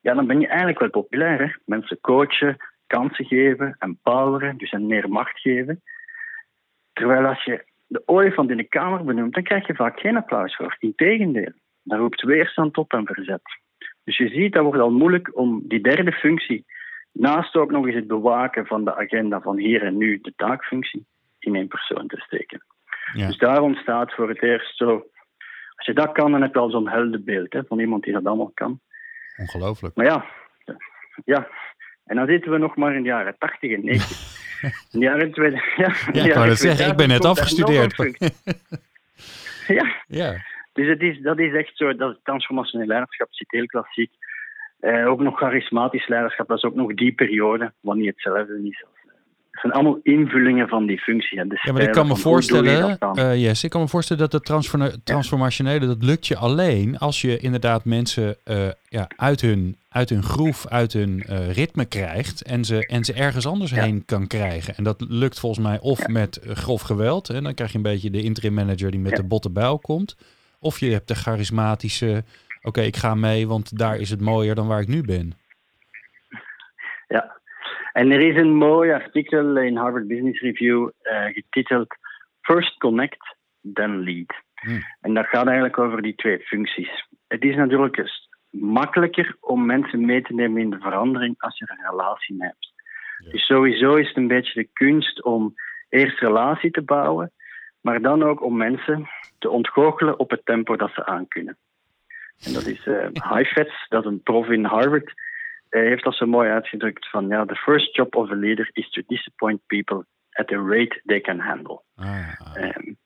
ja, 0.01 0.13
dan 0.13 0.27
ben 0.27 0.39
je 0.39 0.47
eigenlijk 0.47 0.79
wel 0.79 0.89
populair. 0.89 1.39
Hè? 1.39 1.51
Mensen 1.65 1.99
coachen, 2.01 2.57
kansen 2.87 3.25
geven, 3.25 3.75
empoweren, 3.79 4.57
dus 4.57 4.71
een 4.71 4.87
meer 4.87 5.09
macht 5.09 5.39
geven. 5.39 5.81
Terwijl 6.93 7.25
als 7.25 7.43
je 7.43 7.65
de 7.87 8.01
olifant 8.05 8.49
in 8.49 8.57
de 8.57 8.67
kamer 8.67 9.03
benoemt, 9.03 9.33
dan 9.33 9.43
krijg 9.43 9.67
je 9.67 9.75
vaak 9.75 9.99
geen 9.99 10.17
applaus 10.17 10.55
voor. 10.55 10.75
Integendeel, 10.79 11.51
daar 11.83 11.99
roept 11.99 12.21
weerstand 12.21 12.77
op 12.77 12.93
en 12.93 13.05
verzet. 13.05 13.41
Dus 14.03 14.17
je 14.17 14.29
ziet, 14.29 14.53
dat 14.53 14.63
wordt 14.63 14.79
al 14.79 14.91
moeilijk 14.91 15.37
om 15.37 15.61
die 15.63 15.81
derde 15.81 16.11
functie, 16.11 16.65
naast 17.11 17.55
ook 17.55 17.71
nog 17.71 17.85
eens 17.85 17.95
het 17.95 18.07
bewaken 18.07 18.65
van 18.65 18.83
de 18.83 18.95
agenda 18.95 19.41
van 19.41 19.57
hier 19.57 19.83
en 19.83 19.97
nu, 19.97 20.19
de 20.21 20.33
taakfunctie, 20.35 21.05
in 21.45 21.55
één 21.55 21.67
persoon 21.67 22.07
te 22.07 22.17
steken. 22.17 22.65
Ja. 23.13 23.27
Dus 23.27 23.37
daar 23.37 23.61
ontstaat 23.61 24.13
voor 24.13 24.29
het 24.29 24.41
eerst 24.41 24.77
zo. 24.77 25.05
Als 25.75 25.85
je 25.85 25.93
dat 25.93 26.11
kan, 26.11 26.31
dan 26.31 26.41
heb 26.41 26.53
je 26.53 26.59
al 26.59 26.69
zo'n 26.69 26.89
heldenbeeld 26.89 27.53
hè, 27.53 27.63
van 27.63 27.79
iemand 27.79 28.03
die 28.03 28.13
dat 28.13 28.25
allemaal 28.25 28.51
kan. 28.53 28.79
Ongelooflijk. 29.37 29.95
Maar 29.95 30.05
ja, 30.05 30.25
ja. 31.25 31.47
En 32.05 32.15
dan 32.15 32.27
zitten 32.27 32.51
we 32.51 32.57
nog 32.57 32.75
maar 32.75 32.95
in 32.95 33.01
de 33.01 33.07
jaren 33.07 33.35
80 33.37 33.71
en 33.71 33.85
90. 33.85 34.43
in 34.91 34.99
de 34.99 35.05
jaren 35.05 35.31
2000. 35.31 35.73
Ja, 35.77 35.93
ja 36.11 36.25
ik 36.25 36.33
wou 36.33 36.55
zeggen, 36.55 36.87
ik 36.87 36.95
ben 36.95 37.07
net 37.07 37.25
afgestudeerd. 37.25 37.95
ja. 39.67 39.95
ja. 40.07 40.43
Dus 40.73 40.87
het 40.87 41.01
is, 41.01 41.21
dat 41.21 41.39
is 41.39 41.53
echt 41.53 41.77
zo, 41.77 41.95
dat 41.95 42.19
transformationeel 42.23 42.87
leiderschap 42.87 43.27
zit 43.33 43.51
heel 43.51 43.65
klassiek. 43.65 44.11
Eh, 44.79 45.07
ook 45.07 45.19
nog 45.19 45.37
charismatisch 45.37 46.07
leiderschap, 46.07 46.47
dat 46.47 46.57
is 46.57 46.63
ook 46.63 46.75
nog 46.75 46.93
die 46.93 47.13
periode, 47.13 47.73
wat 47.79 47.95
niet 47.95 48.07
hetzelfde 48.07 48.67
is 48.69 48.85
het 49.55 49.63
zijn 49.63 49.73
allemaal 49.73 49.99
invullingen 50.03 50.67
van 50.67 50.85
die 50.85 50.99
functie. 50.99 51.39
En 51.39 51.49
de 51.49 51.59
ja, 51.63 51.71
maar 51.71 51.81
ik 51.81 51.91
kan 51.91 52.07
me 52.07 52.15
voorstellen, 52.15 52.97
uh, 53.13 53.35
yes, 53.35 53.63
ik 53.63 53.69
kan 53.69 53.81
me 53.81 53.87
voorstellen 53.87 54.29
dat 54.29 54.31
het 54.31 55.03
transformationele, 55.03 55.85
dat 55.85 56.03
lukt 56.03 56.27
je 56.27 56.37
alleen 56.37 56.97
als 56.97 57.21
je 57.21 57.37
inderdaad 57.37 57.85
mensen 57.85 58.35
uh, 58.45 58.67
ja, 58.89 59.07
uit, 59.15 59.41
hun, 59.41 59.77
uit 59.89 60.09
hun 60.09 60.23
groef, 60.23 60.67
uit 60.67 60.93
hun 60.93 61.23
uh, 61.29 61.51
ritme 61.51 61.85
krijgt 61.85 62.43
en 62.43 62.65
ze, 62.65 62.87
en 62.87 63.03
ze 63.03 63.13
ergens 63.13 63.47
anders 63.47 63.71
heen 63.71 64.05
kan 64.05 64.27
krijgen. 64.27 64.75
En 64.75 64.83
dat 64.83 65.05
lukt 65.07 65.39
volgens 65.39 65.67
mij 65.67 65.79
of 65.79 66.07
met 66.07 66.39
grof 66.43 66.81
geweld, 66.81 67.29
en 67.29 67.43
dan 67.43 67.53
krijg 67.53 67.71
je 67.71 67.77
een 67.77 67.83
beetje 67.83 68.09
de 68.09 68.23
interim 68.23 68.53
manager 68.53 68.91
die 68.91 68.99
met 68.99 69.15
de 69.15 69.23
botte 69.23 69.49
buil 69.49 69.79
komt. 69.79 70.17
Of 70.59 70.79
je 70.79 70.91
hebt 70.91 71.07
de 71.07 71.15
charismatische, 71.15 72.23
oké, 72.61 72.81
ik 72.81 72.95
ga 72.95 73.15
mee, 73.15 73.47
want 73.47 73.77
daar 73.77 73.97
is 73.97 74.09
het 74.09 74.21
mooier 74.21 74.55
dan 74.55 74.67
waar 74.67 74.81
ik 74.81 74.87
nu 74.87 75.01
ben. 75.01 75.33
Ja, 77.07 77.37
en 77.95 78.11
er 78.11 78.19
is 78.19 78.35
een 78.35 78.55
mooi 78.55 78.91
artikel 78.91 79.57
in 79.57 79.77
Harvard 79.77 80.07
Business 80.07 80.41
Review 80.41 80.89
uh, 81.03 81.25
getiteld 81.25 81.95
First 82.41 82.77
Connect, 82.77 83.35
then 83.73 84.03
Lead. 84.03 84.33
Hmm. 84.53 84.83
En 85.01 85.13
dat 85.13 85.25
gaat 85.25 85.45
eigenlijk 85.45 85.77
over 85.77 86.01
die 86.01 86.15
twee 86.15 86.39
functies. 86.39 87.07
Het 87.27 87.43
is 87.43 87.55
natuurlijk 87.55 88.29
makkelijker 88.49 89.35
om 89.39 89.65
mensen 89.65 90.05
mee 90.05 90.21
te 90.21 90.33
nemen 90.33 90.61
in 90.61 90.69
de 90.69 90.79
verandering 90.79 91.35
als 91.37 91.57
je 91.57 91.65
een 91.69 91.89
relatie 91.89 92.35
mee 92.35 92.47
hebt. 92.47 92.73
Dus 93.31 93.45
sowieso 93.45 93.95
is 93.95 94.07
het 94.07 94.17
een 94.17 94.27
beetje 94.27 94.61
de 94.61 94.69
kunst 94.73 95.23
om 95.23 95.53
eerst 95.89 96.19
relatie 96.19 96.71
te 96.71 96.81
bouwen, 96.81 97.31
maar 97.81 98.01
dan 98.01 98.23
ook 98.23 98.43
om 98.43 98.57
mensen 98.57 99.07
te 99.39 99.49
ontgoochelen 99.49 100.19
op 100.19 100.29
het 100.29 100.45
tempo 100.45 100.75
dat 100.75 100.91
ze 100.93 101.05
aankunnen. 101.05 101.57
En 102.45 102.53
dat 102.53 102.65
is 102.65 102.85
uh, 102.85 103.07
Heifetz, 103.13 103.87
dat 103.87 104.03
is 104.03 104.09
een 104.11 104.23
prof 104.23 104.49
in 104.49 104.65
Harvard, 104.65 105.13
hij 105.69 105.85
heeft 105.85 106.03
dat 106.03 106.15
zo 106.15 106.25
mooi 106.25 106.49
uitgedrukt 106.49 107.09
van 107.09 107.27
ja, 107.27 107.45
the 107.45 107.55
first 107.55 107.95
job 107.95 108.15
of 108.15 108.31
a 108.31 108.35
leader 108.35 108.69
is 108.73 108.89
to 108.89 109.01
disappoint 109.07 109.61
people 109.65 110.05
at 110.31 110.51
a 110.51 110.57
rate 110.57 111.01
they 111.05 111.21
can 111.21 111.39
handle. 111.39 111.81
Ah, 111.95 112.55
um, 112.57 112.97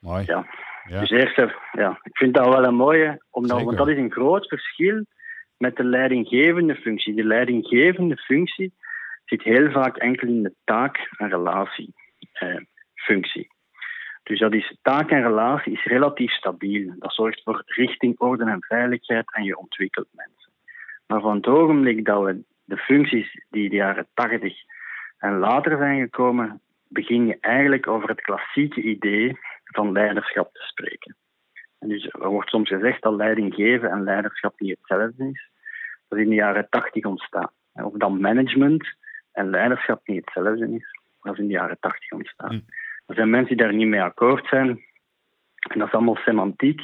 mooi. 0.00 0.24
Ja. 0.26 0.46
ja. 0.88 1.00
Dus 1.00 1.10
eerst, 1.10 1.36
ja, 1.72 1.98
ik 2.02 2.16
vind 2.16 2.34
dat 2.34 2.48
wel 2.48 2.64
een 2.64 2.74
mooie, 2.74 3.22
omdat, 3.30 3.62
want 3.62 3.76
dat 3.76 3.88
is 3.88 3.96
een 3.96 4.12
groot 4.12 4.48
verschil 4.48 5.04
met 5.56 5.76
de 5.76 5.84
leidinggevende 5.84 6.74
functie. 6.74 7.14
De 7.14 7.24
leidinggevende 7.24 8.16
functie 8.16 8.74
zit 9.24 9.42
heel 9.42 9.70
vaak 9.70 9.96
enkel 9.96 10.28
in 10.28 10.42
de 10.42 10.54
taak- 10.64 11.08
en 11.16 11.28
relatiefunctie. 11.28 11.94
Eh, 12.32 12.56
dus 14.22 14.38
dat 14.38 14.54
is 14.54 14.76
taak 14.82 15.10
en 15.10 15.22
relatie 15.22 15.72
is 15.72 15.84
relatief 15.84 16.32
stabiel. 16.32 16.94
Dat 16.98 17.14
zorgt 17.14 17.42
voor 17.42 17.62
richting, 17.66 18.18
orde 18.18 18.44
en 18.44 18.60
veiligheid 18.60 19.34
en 19.34 19.44
je 19.44 19.58
ontwikkelt 19.58 20.08
mensen. 20.12 20.39
Maar 21.10 21.20
van 21.20 21.36
het 21.36 21.46
ogenblik 21.46 22.04
dat 22.04 22.24
we 22.24 22.42
de 22.64 22.76
functies 22.76 23.44
die 23.48 23.68
de 23.68 23.76
jaren 23.76 24.06
80 24.14 24.54
en 25.18 25.38
later 25.38 25.76
zijn 25.76 26.00
gekomen, 26.00 26.60
begin 26.88 27.26
je 27.26 27.38
eigenlijk 27.40 27.86
over 27.86 28.08
het 28.08 28.20
klassieke 28.20 28.80
idee 28.80 29.38
van 29.64 29.92
leiderschap 29.92 30.52
te 30.52 30.60
spreken. 30.60 31.16
En 31.78 31.88
dus 31.88 32.06
er 32.06 32.28
wordt 32.28 32.50
soms 32.50 32.68
gezegd 32.68 33.02
dat 33.02 33.14
leiding 33.14 33.54
geven 33.54 33.90
en 33.90 34.02
leiderschap 34.02 34.60
niet 34.60 34.78
hetzelfde 34.78 35.28
is. 35.30 35.50
Dat 36.08 36.18
is 36.18 36.24
in 36.24 36.30
de 36.30 36.36
jaren 36.36 36.66
80 36.68 37.04
ontstaan. 37.04 37.50
Of 37.72 37.92
dat 37.92 38.18
management 38.18 38.86
en 39.32 39.50
leiderschap 39.50 40.06
niet 40.06 40.24
hetzelfde 40.24 40.74
is. 40.74 40.98
Dat 41.22 41.32
is 41.32 41.38
in 41.38 41.46
de 41.46 41.52
jaren 41.52 41.78
80 41.80 42.12
ontstaan. 42.12 42.52
Hm. 42.52 42.60
Er 43.06 43.14
zijn 43.14 43.30
mensen 43.30 43.56
die 43.56 43.64
daar 43.64 43.74
niet 43.74 43.88
mee 43.88 44.02
akkoord 44.02 44.46
zijn. 44.46 44.68
En 45.68 45.78
dat 45.78 45.86
is 45.86 45.94
allemaal 45.94 46.16
semantiek. 46.16 46.80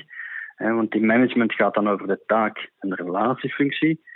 Want 0.56 0.90
die 0.90 1.04
management 1.04 1.52
gaat 1.52 1.74
dan 1.74 1.88
over 1.88 2.06
de 2.06 2.22
taak 2.26 2.70
en 2.78 2.88
de 2.88 2.94
relatiefunctie. 2.94 4.14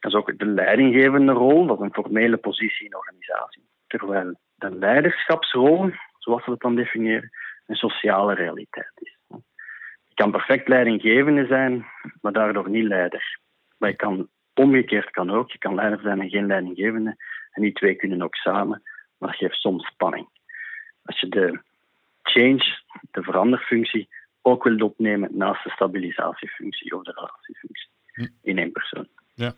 Dat 0.00 0.12
is 0.12 0.18
ook 0.18 0.38
de 0.38 0.46
leidinggevende 0.46 1.32
rol, 1.32 1.66
dat 1.66 1.78
is 1.78 1.84
een 1.84 2.02
formele 2.04 2.36
positie 2.36 2.84
in 2.84 2.90
de 2.90 2.98
organisatie. 2.98 3.68
Terwijl 3.86 4.38
de 4.54 4.70
leiderschapsrol, 4.70 5.90
zoals 6.18 6.44
we 6.44 6.50
het 6.50 6.60
dan 6.60 6.74
definiëren, 6.74 7.30
een 7.66 7.76
sociale 7.76 8.34
realiteit 8.34 8.92
is. 8.94 9.18
Je 10.08 10.14
kan 10.14 10.30
perfect 10.30 10.68
leidinggevende 10.68 11.46
zijn, 11.46 11.86
maar 12.20 12.32
daardoor 12.32 12.70
niet 12.70 12.86
leider. 12.86 13.38
Maar 13.78 13.90
je 13.90 13.96
kan, 13.96 14.28
omgekeerd 14.54 15.10
kan 15.10 15.30
ook, 15.30 15.50
je 15.50 15.58
kan 15.58 15.74
leider 15.74 16.00
zijn 16.00 16.20
en 16.20 16.30
geen 16.30 16.46
leidinggevende. 16.46 17.16
En 17.50 17.62
die 17.62 17.72
twee 17.72 17.94
kunnen 17.94 18.22
ook 18.22 18.34
samen, 18.34 18.82
maar 19.18 19.28
dat 19.28 19.38
geeft 19.38 19.60
soms 19.60 19.86
spanning. 19.86 20.28
Als 21.02 21.20
je 21.20 21.28
de 21.28 21.60
change, 22.22 22.78
de 23.10 23.22
veranderfunctie, 23.22 24.08
ook 24.42 24.64
wilt 24.64 24.82
opnemen 24.82 25.36
naast 25.36 25.64
de 25.64 25.70
stabilisatiefunctie 25.70 26.96
of 26.96 27.02
de 27.02 27.12
relatiefunctie 27.12 27.90
in 28.42 28.58
één 28.58 28.72
persoon. 28.72 29.08
Ja 29.34 29.54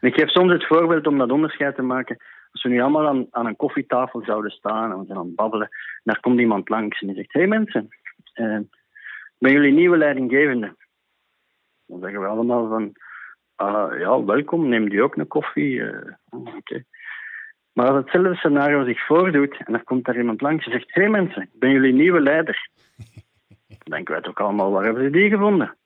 ik 0.00 0.14
geef 0.14 0.30
soms 0.30 0.52
het 0.52 0.66
voorbeeld 0.66 1.06
om 1.06 1.18
dat 1.18 1.30
onderscheid 1.30 1.74
te 1.74 1.82
maken. 1.82 2.16
Als 2.52 2.62
we 2.62 2.68
nu 2.68 2.80
allemaal 2.80 3.26
aan, 3.30 3.46
een 3.46 3.56
koffietafel 3.56 4.22
zouden 4.24 4.50
staan 4.50 4.92
en 4.92 4.98
we 4.98 5.04
zijn 5.06 5.18
aan 5.18 5.26
het 5.26 5.34
babbelen, 5.34 5.68
daar 6.02 6.20
komt 6.20 6.40
iemand 6.40 6.68
langs 6.68 7.00
en 7.00 7.06
die 7.06 7.16
zegt: 7.16 7.32
Hey 7.32 7.46
mensen, 7.46 7.88
uh, 8.34 8.58
ben 9.38 9.52
jullie 9.52 9.72
nieuwe 9.72 9.96
leidinggevende? 9.96 10.76
Dan 11.86 12.00
zeggen 12.00 12.20
we 12.20 12.26
allemaal 12.26 12.68
van: 12.68 12.82
uh, 13.62 14.00
Ja, 14.00 14.24
welkom, 14.24 14.68
neem 14.68 14.88
die 14.88 15.02
ook 15.02 15.16
een 15.16 15.26
koffie. 15.26 15.82
Oké. 16.30 16.84
Maar 17.72 17.86
als 17.86 17.96
hetzelfde 17.96 18.34
scenario 18.34 18.84
zich 18.84 19.06
voordoet 19.06 19.56
en 19.64 19.74
er 19.74 19.84
komt 19.84 20.04
daar 20.04 20.16
iemand 20.16 20.40
langs 20.40 20.66
en 20.66 20.72
zegt: 20.72 20.94
Hey 20.94 21.08
mensen, 21.08 21.50
ben 21.52 21.70
jullie 21.70 21.92
nieuwe 21.92 22.20
leider? 22.20 22.68
Dan 23.68 23.78
denken 23.96 24.12
wij 24.12 24.22
toch 24.22 24.38
allemaal: 24.38 24.70
waar 24.70 24.84
hebben 24.84 25.02
ze 25.02 25.10
die 25.10 25.30
gevonden? 25.30 25.76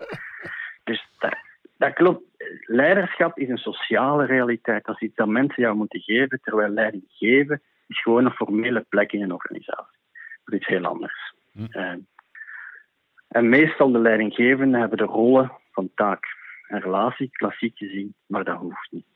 Dus 0.85 1.09
dat, 1.19 1.37
dat 1.81 1.93
klopt 1.93 2.23
leiderschap 2.67 3.39
is 3.39 3.49
een 3.49 3.59
sociale 3.59 4.25
realiteit. 4.27 4.85
Dat 4.85 4.95
is 4.95 5.01
iets 5.01 5.17
dat 5.17 5.29
mensen 5.29 5.63
jou 5.63 5.77
moeten 5.77 6.01
geven, 6.01 6.41
terwijl 6.43 6.73
leiding 6.73 7.05
geven 7.09 7.63
is 7.87 8.03
gewoon 8.03 8.25
een 8.25 8.31
formele 8.31 8.87
plek 8.89 9.13
in 9.13 9.23
een 9.23 9.33
organisatie. 9.33 9.99
Dat 10.45 10.61
is 10.61 10.67
heel 10.67 10.85
anders. 10.85 11.35
Hm. 11.53 11.67
Uh, 11.71 11.93
En 13.29 13.49
meestal 13.49 13.93
de 13.93 13.99
leidinggevenden 13.99 14.81
hebben 14.81 14.99
de 14.99 15.05
rollen 15.05 15.53
van 15.73 15.91
taak 15.95 16.25
en 16.67 16.81
relatie, 16.81 17.31
klassiek 17.31 17.79
gezien, 17.79 18.15
maar 18.27 18.45
dat 18.45 18.59
hoeft 18.59 18.89
niet. 18.91 19.07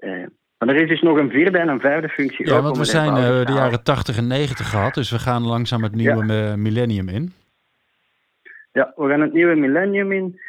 Uh, 0.00 0.26
maar 0.58 0.68
er 0.68 0.82
is 0.82 0.88
dus 0.88 1.00
nog 1.00 1.18
een 1.18 1.30
vierde 1.30 1.58
en 1.58 1.68
een 1.68 1.80
vijfde 1.80 2.08
functie. 2.08 2.46
Ja, 2.46 2.62
want 2.62 2.76
we 2.76 2.84
zijn 2.84 3.08
uh, 3.08 3.46
de 3.46 3.52
jaren 3.52 3.82
80 3.82 4.16
en 4.16 4.26
90 4.26 4.70
gehad, 4.70 4.94
dus 4.94 5.10
we 5.10 5.18
gaan 5.18 5.46
langzaam 5.46 5.82
het 5.82 5.94
nieuwe 5.94 6.32
ja. 6.32 6.56
millennium 6.56 7.08
in. 7.08 7.32
Ja, 8.72 8.92
we 8.96 9.08
gaan 9.08 9.20
het 9.20 9.32
nieuwe 9.32 9.54
millennium 9.54 10.12
in. 10.12 10.40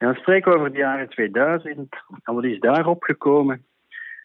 En 0.00 0.06
dan 0.06 0.14
spreken 0.14 0.52
we 0.52 0.58
over 0.58 0.72
de 0.72 0.78
jaren 0.78 1.08
2000. 1.08 1.96
En 2.22 2.34
wat 2.34 2.44
is 2.44 2.58
daarop 2.58 3.02
gekomen? 3.02 3.66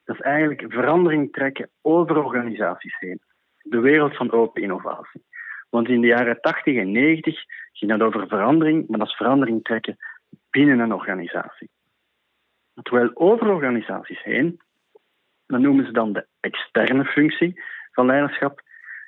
Dat 0.06 0.16
is 0.16 0.22
eigenlijk 0.22 0.66
verandering 0.68 1.34
trekken 1.34 1.70
over 1.82 2.24
organisaties 2.24 2.96
heen. 3.00 3.22
De 3.62 3.80
wereld 3.80 4.16
van 4.16 4.32
open 4.32 4.62
innovatie. 4.62 5.24
Want 5.70 5.88
in 5.88 6.02
de 6.02 6.08
jaren 6.08 6.42
80 6.42 6.78
en 6.78 6.92
90 6.92 7.44
ging 7.72 7.92
het 7.92 8.02
over 8.02 8.28
verandering, 8.28 8.88
maar 8.88 9.00
dat 9.00 9.08
is 9.08 9.16
verandering 9.16 9.64
trekken 9.64 9.98
binnen 10.50 10.80
een 10.80 10.94
organisatie. 10.94 11.70
Terwijl 12.82 13.12
over 13.14 13.50
organisaties 13.50 14.24
heen, 14.24 14.60
dat 15.48 15.60
noemen 15.60 15.86
ze 15.86 15.92
dan 15.92 16.14
de 16.14 16.26
externe 16.40 17.06
functie 17.06 17.62
van 17.92 18.06
leiderschap, 18.06 18.62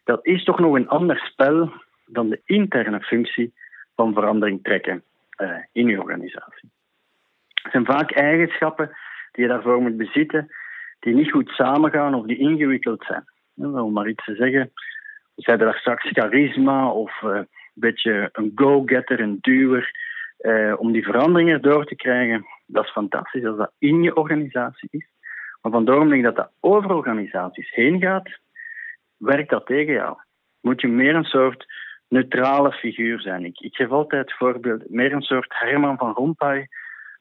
dat 0.03 0.25
is 0.25 0.43
toch 0.43 0.59
nog 0.59 0.75
een 0.75 0.89
ander 0.89 1.17
spel 1.17 1.71
dan 2.05 2.29
de 2.29 2.41
interne 2.45 3.01
functie 3.01 3.53
van 3.95 4.13
verandering 4.13 4.63
trekken 4.63 5.03
in 5.71 5.87
je 5.87 6.01
organisatie. 6.01 6.69
Het 7.61 7.71
zijn 7.71 7.85
vaak 7.85 8.11
eigenschappen 8.11 8.97
die 9.31 9.43
je 9.43 9.49
daarvoor 9.49 9.81
moet 9.81 9.97
bezitten, 9.97 10.47
die 10.99 11.13
niet 11.13 11.31
goed 11.31 11.49
samengaan 11.49 12.13
of 12.13 12.25
die 12.25 12.37
ingewikkeld 12.37 13.03
zijn. 13.05 13.25
Om 13.55 13.93
maar 13.93 14.07
iets 14.07 14.25
te 14.25 14.35
zeggen, 14.35 14.71
we 15.35 15.41
zeiden 15.41 15.67
daar 15.67 15.77
straks 15.77 16.09
charisma 16.11 16.91
of 16.91 17.21
uh, 17.21 17.35
een 17.35 17.47
beetje 17.73 18.29
een 18.31 18.51
go-getter, 18.55 19.19
een 19.19 19.37
duwer. 19.41 19.91
Uh, 20.39 20.79
om 20.79 20.91
die 20.91 21.03
veranderingen 21.03 21.61
door 21.61 21.85
te 21.85 21.95
krijgen, 21.95 22.45
dat 22.65 22.83
is 22.83 22.91
fantastisch 22.91 23.45
als 23.45 23.57
dat 23.57 23.71
in 23.77 24.03
je 24.03 24.15
organisatie 24.15 24.89
is. 24.91 25.05
Maar 25.61 25.71
van 25.71 25.85
dat 25.85 26.35
dat 26.35 26.51
over 26.59 26.95
organisaties 26.95 27.73
heen 27.73 28.01
gaat, 28.01 28.29
werkt 29.17 29.49
dat 29.49 29.65
tegen 29.65 29.93
jou. 29.93 30.17
Moet 30.61 30.81
je 30.81 30.87
meer 30.87 31.15
een 31.15 31.23
soort 31.23 31.65
neutrale 32.07 32.71
figuur 32.71 33.21
zijn. 33.21 33.45
Ik, 33.45 33.59
ik 33.59 33.75
geef 33.75 33.89
altijd 33.89 34.33
voorbeeld, 34.33 34.89
meer 34.89 35.13
een 35.13 35.21
soort 35.21 35.53
Herman 35.59 35.97
van 35.97 36.13
Rompuy, 36.13 36.67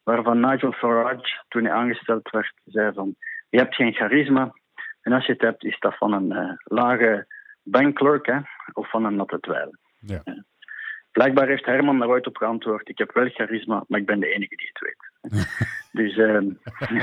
waarvan 0.03 0.41
Nigel 0.41 0.73
Farage, 0.73 1.43
toen 1.49 1.65
hij 1.65 1.73
aangesteld 1.73 2.31
werd, 2.31 2.53
zei 2.65 2.93
van, 2.93 3.15
je 3.49 3.59
hebt 3.59 3.75
geen 3.75 3.93
charisma, 3.93 4.53
en 5.03 5.13
als 5.13 5.27
je 5.27 5.33
het 5.33 5.41
hebt, 5.41 5.65
is 5.65 5.79
dat 5.79 5.97
van 5.97 6.13
een 6.13 6.33
uh, 6.33 6.53
lage 6.65 7.27
bankclerk 7.63 8.27
hè, 8.27 8.39
of 8.73 8.91
van 8.91 9.05
een 9.05 9.17
natte 9.17 9.41
twijl. 9.41 9.77
Ja. 10.01 10.23
Blijkbaar 11.13 11.49
heeft 11.49 11.67
Herman 11.67 11.99
daar 11.99 12.09
ooit 12.09 12.27
op 12.27 12.37
geantwoord, 12.37 12.89
ik 12.89 12.99
heb 12.99 13.13
wel 13.13 13.29
charisma, 13.29 13.85
maar 13.89 14.01
ik 14.01 14.07
ben 14.07 14.21
de 14.21 14.35
enige 14.35 14.57
die 14.57 14.71
het 14.73 14.81
weet. 14.81 15.05
dus 15.99 16.17
uh, 16.17 16.41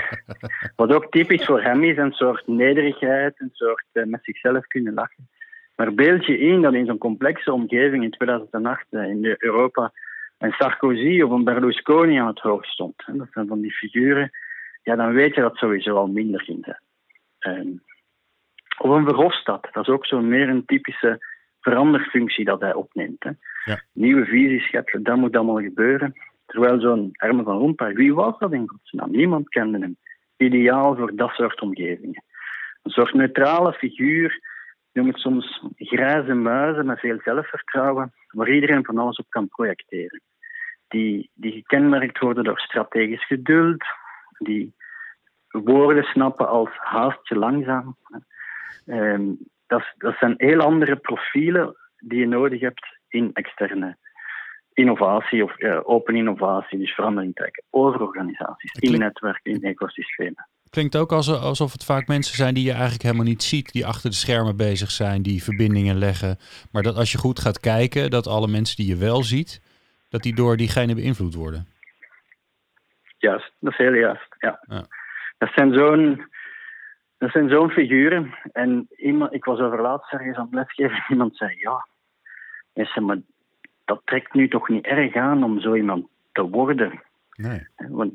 wat 0.75 0.93
ook 0.93 1.11
typisch 1.11 1.45
voor 1.45 1.61
hem 1.61 1.83
is, 1.83 1.97
een 1.97 2.11
soort 2.11 2.47
nederigheid, 2.47 3.39
een 3.39 3.49
soort 3.53 3.85
uh, 3.93 4.05
met 4.05 4.23
zichzelf 4.23 4.67
kunnen 4.67 4.93
lachen. 4.93 5.29
Maar 5.75 5.93
beeld 5.93 6.25
je 6.25 6.37
in 6.37 6.61
dat 6.61 6.73
in 6.73 6.85
zo'n 6.85 6.97
complexe 6.97 7.53
omgeving 7.53 8.03
in 8.03 8.11
2008 8.11 8.85
uh, 8.89 9.09
in 9.09 9.35
Europa 9.37 9.91
een 10.37 10.51
Sarkozy 10.51 11.21
of 11.21 11.31
een 11.31 11.43
Berlusconi 11.43 12.17
aan 12.17 12.27
het 12.27 12.39
hoofd 12.39 12.67
stond. 12.67 13.03
Dat 13.05 13.27
zijn 13.31 13.47
van 13.47 13.61
die 13.61 13.71
figuren. 13.71 14.31
Ja, 14.83 14.95
dan 14.95 15.13
weet 15.13 15.35
je 15.35 15.41
dat 15.41 15.55
sowieso 15.55 15.95
al 15.95 16.07
minder 16.07 16.41
ging 16.41 16.65
zijn. 16.65 16.81
Ehm, 17.39 17.71
of 18.77 18.89
een 18.89 19.05
Verhofstadt, 19.07 19.73
dat 19.73 19.87
is 19.87 19.93
ook 19.93 20.05
zo'n 20.05 20.27
meer 20.27 20.49
een 20.49 20.65
typische 20.65 21.25
veranderfunctie 21.61 22.45
dat 22.45 22.61
hij 22.61 22.73
opneemt. 22.73 23.23
Hè. 23.23 23.31
Ja. 23.65 23.81
Nieuwe 23.93 24.25
visies 24.25 24.67
scheppen, 24.67 25.03
dat 25.03 25.17
moet 25.17 25.35
allemaal 25.35 25.61
gebeuren. 25.61 26.13
Terwijl 26.45 26.79
zo'n 26.79 27.09
Herman 27.11 27.43
van 27.43 27.57
Rompuy, 27.57 27.93
wie 27.93 28.13
was 28.13 28.39
dat 28.39 28.53
in 28.53 28.69
godsnaam? 28.69 29.11
Niemand 29.11 29.49
kende 29.49 29.79
hem. 29.79 29.97
Ideaal 30.37 30.95
voor 30.95 31.15
dat 31.15 31.31
soort 31.31 31.61
omgevingen. 31.61 32.23
Een 32.83 32.91
soort 32.91 33.13
neutrale 33.13 33.73
figuur, 33.73 34.39
noem 34.93 35.07
het 35.07 35.17
soms 35.17 35.63
grijze 35.77 36.33
muizen 36.33 36.85
met 36.85 36.99
veel 36.99 37.19
zelfvertrouwen, 37.23 38.13
waar 38.27 38.49
iedereen 38.49 38.85
van 38.85 38.97
alles 38.97 39.17
op 39.17 39.25
kan 39.29 39.47
projecteren. 39.47 40.21
Die, 40.87 41.29
die 41.33 41.51
gekenmerkt 41.51 42.19
worden 42.19 42.43
door 42.43 42.59
strategisch 42.59 43.25
geduld, 43.25 43.83
die 44.37 44.75
woorden 45.47 46.03
snappen 46.03 46.47
als 46.47 46.69
haastje 46.77 47.35
langzaam. 47.35 47.95
Um, 48.85 49.37
dat, 49.67 49.93
dat 49.97 50.15
zijn 50.17 50.33
heel 50.37 50.59
andere 50.59 50.95
profielen 50.95 51.75
die 51.97 52.19
je 52.19 52.27
nodig 52.27 52.61
hebt 52.61 52.99
in 53.07 53.29
externe 53.33 53.97
innovatie 54.73 55.43
of 55.43 55.59
uh, 55.59 55.79
open 55.83 56.15
innovatie, 56.15 56.79
dus 56.79 56.93
verandering 56.93 57.35
trekken 57.35 57.63
over 57.69 58.01
organisaties, 58.01 58.71
in 58.71 58.99
netwerken, 58.99 59.51
in 59.51 59.63
ecosystemen. 59.63 60.47
Klinkt 60.73 60.97
ook 60.97 61.11
alsof 61.11 61.71
het 61.71 61.85
vaak 61.85 62.07
mensen 62.07 62.35
zijn 62.35 62.53
die 62.53 62.63
je 62.63 62.71
eigenlijk 62.71 63.01
helemaal 63.03 63.25
niet 63.25 63.43
ziet, 63.43 63.71
die 63.71 63.85
achter 63.85 64.09
de 64.09 64.15
schermen 64.15 64.57
bezig 64.57 64.91
zijn, 64.91 65.21
die 65.21 65.43
verbindingen 65.43 65.97
leggen. 65.97 66.37
Maar 66.71 66.83
dat 66.83 66.95
als 66.95 67.11
je 67.11 67.17
goed 67.17 67.39
gaat 67.39 67.59
kijken, 67.59 68.09
dat 68.09 68.27
alle 68.27 68.47
mensen 68.47 68.75
die 68.75 68.87
je 68.87 68.95
wel 68.95 69.23
ziet, 69.23 69.61
dat 70.09 70.21
die 70.21 70.35
door 70.35 70.57
diegene 70.57 70.95
beïnvloed 70.95 71.33
worden. 71.33 71.67
Juist, 73.17 73.51
dat 73.59 73.71
is 73.71 73.77
heel 73.77 73.93
juist. 73.93 74.35
Ja. 74.39 74.59
ja. 74.67 74.85
Dat 75.37 75.49
zijn 75.55 75.73
zo'n 75.73 76.25
dat 77.17 77.31
zijn 77.31 77.49
zo'n 77.49 77.69
figuren. 77.69 78.35
En 78.51 78.87
iemand, 78.95 79.33
ik 79.33 79.45
was 79.45 79.59
over 79.59 79.81
laatst 79.81 80.11
ergens 80.11 80.37
aan 80.37 80.45
het 80.45 80.53
lesgeven. 80.53 81.03
Iemand 81.09 81.37
zei: 81.37 81.55
Ja, 81.57 81.87
maar 83.01 83.17
dat 83.85 84.01
trekt 84.05 84.33
nu 84.33 84.47
toch 84.47 84.69
niet 84.69 84.85
erg 84.85 85.15
aan 85.15 85.43
om 85.43 85.59
zo 85.59 85.75
iemand 85.75 86.07
te 86.31 86.41
worden. 86.41 87.01
Nee. 87.35 87.67
Want 87.75 88.13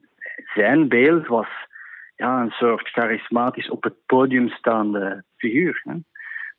zijn 0.55 0.89
beeld 0.89 1.27
was 1.27 1.58
ja, 2.19 2.41
een 2.41 2.51
soort 2.51 2.89
charismatisch 2.89 3.71
op 3.71 3.83
het 3.83 3.95
podium 4.07 4.49
staande 4.49 5.25
figuur. 5.37 5.81
Hè? 5.85 5.95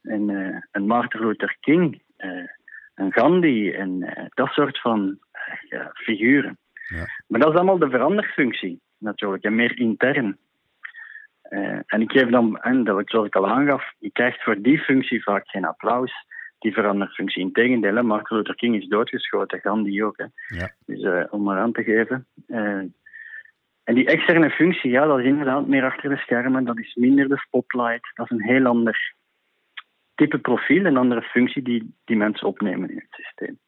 En, 0.01 0.29
uh, 0.29 0.57
een 0.71 0.87
Martin 0.87 1.19
Luther 1.19 1.57
King, 1.59 2.01
uh, 2.17 2.47
een 2.95 3.13
Gandhi 3.13 3.71
en 3.71 3.89
uh, 3.89 4.25
dat 4.29 4.49
soort 4.49 4.79
van 4.79 5.19
ja, 5.69 5.89
figuren. 5.93 6.57
Ja. 6.87 7.05
Maar 7.27 7.39
dat 7.39 7.49
is 7.49 7.55
allemaal 7.55 7.79
de 7.79 7.89
veranderfunctie 7.89 8.81
natuurlijk, 8.97 9.43
en 9.43 9.55
meer 9.55 9.77
intern. 9.77 10.37
En 11.85 12.01
ik 12.01 12.11
geef 12.11 12.29
dan, 12.29 12.57
en 12.57 12.83
dat 12.83 12.99
ik, 12.99 13.09
zoals 13.09 13.27
ik 13.27 13.35
al 13.35 13.47
aangaf, 13.47 13.93
je 13.99 14.11
krijgt 14.11 14.43
voor 14.43 14.61
die 14.61 14.79
functie 14.79 15.23
vaak 15.23 15.49
geen 15.49 15.65
applaus, 15.65 16.13
die 16.59 16.73
veranderfunctie. 16.73 17.41
Integendeel, 17.41 18.03
Martin 18.03 18.37
Luther 18.37 18.55
King 18.55 18.75
is 18.75 18.87
doodgeschoten, 18.87 19.59
Gandhi 19.59 20.03
ook. 20.03 20.17
Hè. 20.17 20.25
Ja. 20.57 20.71
Dus 20.85 21.29
om 21.29 21.43
maar 21.43 21.57
aan 21.57 21.71
te 21.71 21.83
geven. 21.83 22.27
En 23.89 23.95
die 23.95 24.05
externe 24.05 24.49
functie, 24.49 24.91
ja, 24.91 25.05
dat 25.05 25.19
is 25.19 25.25
inderdaad 25.25 25.67
meer 25.67 25.83
achter 25.83 26.09
de 26.09 26.17
schermen, 26.17 26.65
dat 26.65 26.79
is 26.79 26.95
minder 26.95 27.27
de 27.27 27.37
spotlight, 27.37 28.11
dat 28.13 28.31
is 28.31 28.37
een 28.37 28.43
heel 28.43 28.65
ander 28.65 29.13
type 30.15 30.37
profiel, 30.37 30.85
een 30.85 30.97
andere 30.97 31.21
functie 31.21 31.61
die, 31.61 31.95
die 32.05 32.15
mensen 32.15 32.47
opnemen 32.47 32.89
in 32.89 32.95
het 32.95 33.07
systeem. 33.09 33.59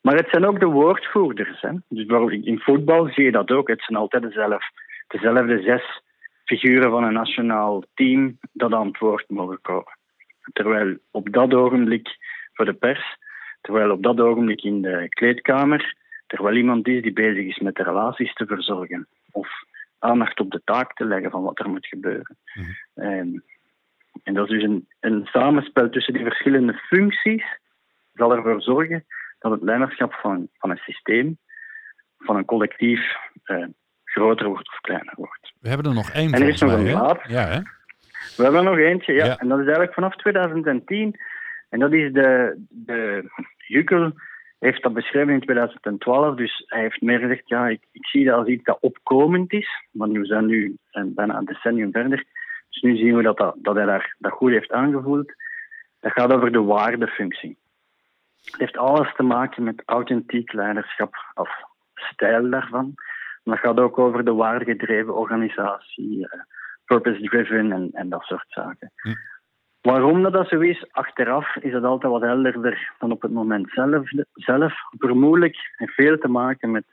maar 0.00 0.14
het 0.14 0.28
zijn 0.30 0.46
ook 0.46 0.60
de 0.60 0.66
woordvoerders. 0.66 1.60
Hè. 1.60 1.70
Dus 1.88 2.06
in 2.28 2.60
voetbal 2.60 3.06
zie 3.06 3.24
je 3.24 3.30
dat 3.30 3.50
ook. 3.50 3.68
Het 3.68 3.82
zijn 3.82 3.98
altijd 3.98 4.22
dezelfde, 4.22 4.70
dezelfde 5.06 5.62
zes 5.62 6.02
figuren 6.44 6.90
van 6.90 7.04
een 7.04 7.12
nationaal 7.12 7.82
team 7.94 8.38
dat 8.52 8.72
aan 8.72 8.86
het 8.86 8.98
woord 8.98 9.28
mogen 9.28 9.60
komen. 9.62 9.98
Terwijl 10.52 10.96
op 11.10 11.32
dat 11.32 11.54
ogenblik 11.54 12.08
voor 12.52 12.64
de 12.64 12.74
pers, 12.74 13.16
terwijl 13.60 13.90
op 13.90 14.02
dat 14.02 14.20
ogenblik 14.20 14.62
in 14.62 14.82
de 14.82 15.06
kleedkamer, 15.08 15.94
er 16.26 16.42
wel 16.42 16.54
iemand 16.54 16.88
is 16.88 17.02
die 17.02 17.12
bezig 17.12 17.44
is 17.44 17.58
met 17.58 17.74
de 17.74 17.82
relaties 17.82 18.32
te 18.32 18.46
verzorgen 18.46 19.06
of 19.30 19.48
aandacht 19.98 20.40
op 20.40 20.50
de 20.50 20.60
taak 20.64 20.94
te 20.94 21.04
leggen 21.04 21.30
van 21.30 21.42
wat 21.42 21.58
er 21.58 21.68
moet 21.68 21.86
gebeuren. 21.86 22.36
Mhm. 22.54 22.70
en, 22.94 23.44
en 24.22 24.34
dat 24.34 24.44
is 24.44 24.50
dus 24.50 24.62
een, 24.62 24.88
een 25.00 25.26
samenspel 25.26 25.90
tussen 25.90 26.14
die 26.14 26.22
verschillende 26.22 26.72
functies, 26.72 27.44
zal 28.14 28.36
ervoor 28.36 28.62
zorgen 28.62 29.04
dat 29.38 29.52
het 29.52 29.62
leiderschap 29.62 30.12
van, 30.12 30.48
van 30.58 30.70
een 30.70 30.76
systeem, 30.76 31.38
van 32.18 32.36
een 32.36 32.44
collectief, 32.44 33.16
eh, 33.44 33.64
groter 34.04 34.46
wordt 34.46 34.68
of 34.68 34.80
kleiner 34.80 35.14
wordt. 35.16 35.52
We 35.60 35.68
hebben 35.68 35.86
er 35.86 35.94
nog 35.94 36.10
één. 36.10 36.32
En 36.32 36.42
er 36.42 36.48
is 36.48 36.60
nog 36.60 36.72
een 36.72 36.90
laat. 36.90 37.20
Ja, 37.26 37.46
hè? 37.46 37.60
We 38.36 38.42
hebben 38.42 38.60
er 38.60 38.70
nog 38.70 38.78
eentje, 38.78 39.12
ja. 39.12 39.38
En 39.38 39.48
dat 39.48 39.58
is 39.58 39.64
eigenlijk 39.64 39.94
vanaf 39.94 40.16
2010. 40.16 41.20
En 41.68 41.78
dat 41.78 41.92
is 41.92 42.12
de, 42.12 42.56
de 42.68 43.30
Jukkel 43.56 44.12
heeft 44.58 44.82
dat 44.82 44.92
beschreven 44.92 45.32
in 45.32 45.40
2012. 45.40 46.36
Dus 46.36 46.64
hij 46.66 46.80
heeft 46.80 47.00
meer 47.00 47.18
gezegd, 47.18 47.48
ja, 47.48 47.68
ik, 47.68 47.82
ik 47.92 48.06
zie 48.06 48.24
dat 48.24 48.38
als 48.38 48.48
iets 48.48 48.64
dat 48.64 48.78
opkomend 48.80 49.52
is. 49.52 49.86
Want 49.90 50.12
we 50.12 50.24
zijn 50.24 50.46
nu 50.46 50.76
bijna 50.92 51.36
een 51.36 51.44
decennium 51.44 51.92
verder. 51.92 52.24
Dus 52.68 52.82
nu 52.82 52.96
zien 52.96 53.16
we 53.16 53.22
dat, 53.22 53.54
dat, 53.56 53.74
hij 53.74 53.84
daar, 53.84 54.14
dat 54.18 54.32
goed 54.32 54.50
heeft 54.50 54.72
aangevoeld. 54.72 55.32
Dat 56.00 56.12
gaat 56.12 56.32
over 56.32 56.52
de 56.52 56.62
waardefunctie. 56.62 57.58
Het 58.44 58.56
heeft 58.56 58.76
alles 58.76 59.14
te 59.14 59.22
maken 59.22 59.62
met 59.62 59.82
authentiek 59.84 60.52
leiderschap 60.52 61.14
of 61.34 61.50
stijl 61.94 62.50
daarvan. 62.50 62.94
Maar 63.42 63.56
dat 63.56 63.64
gaat 63.64 63.80
ook 63.80 63.98
over 63.98 64.24
de 64.24 64.32
waardegedreven 64.32 65.14
organisatie, 65.14 66.18
uh, 66.18 66.26
purpose-driven 66.84 67.72
en, 67.72 67.90
en, 67.92 68.08
dat 68.08 68.22
soort 68.22 68.46
zaken. 68.48 68.92
Hm. 68.96 69.14
Waarom 69.86 70.22
dat, 70.22 70.32
dat 70.32 70.48
zo 70.48 70.60
is, 70.60 70.86
achteraf 70.90 71.56
is 71.56 71.72
dat 71.72 71.84
altijd 71.84 72.12
wat 72.12 72.22
helderder 72.22 72.92
dan 72.98 73.12
op 73.12 73.22
het 73.22 73.30
moment 73.30 73.70
zelf. 73.70 74.08
zelf. 74.32 74.74
Vermoedelijk 74.98 75.56
heeft 75.76 75.92
veel 75.92 76.18
te 76.18 76.28
maken 76.28 76.70
met 76.70 76.84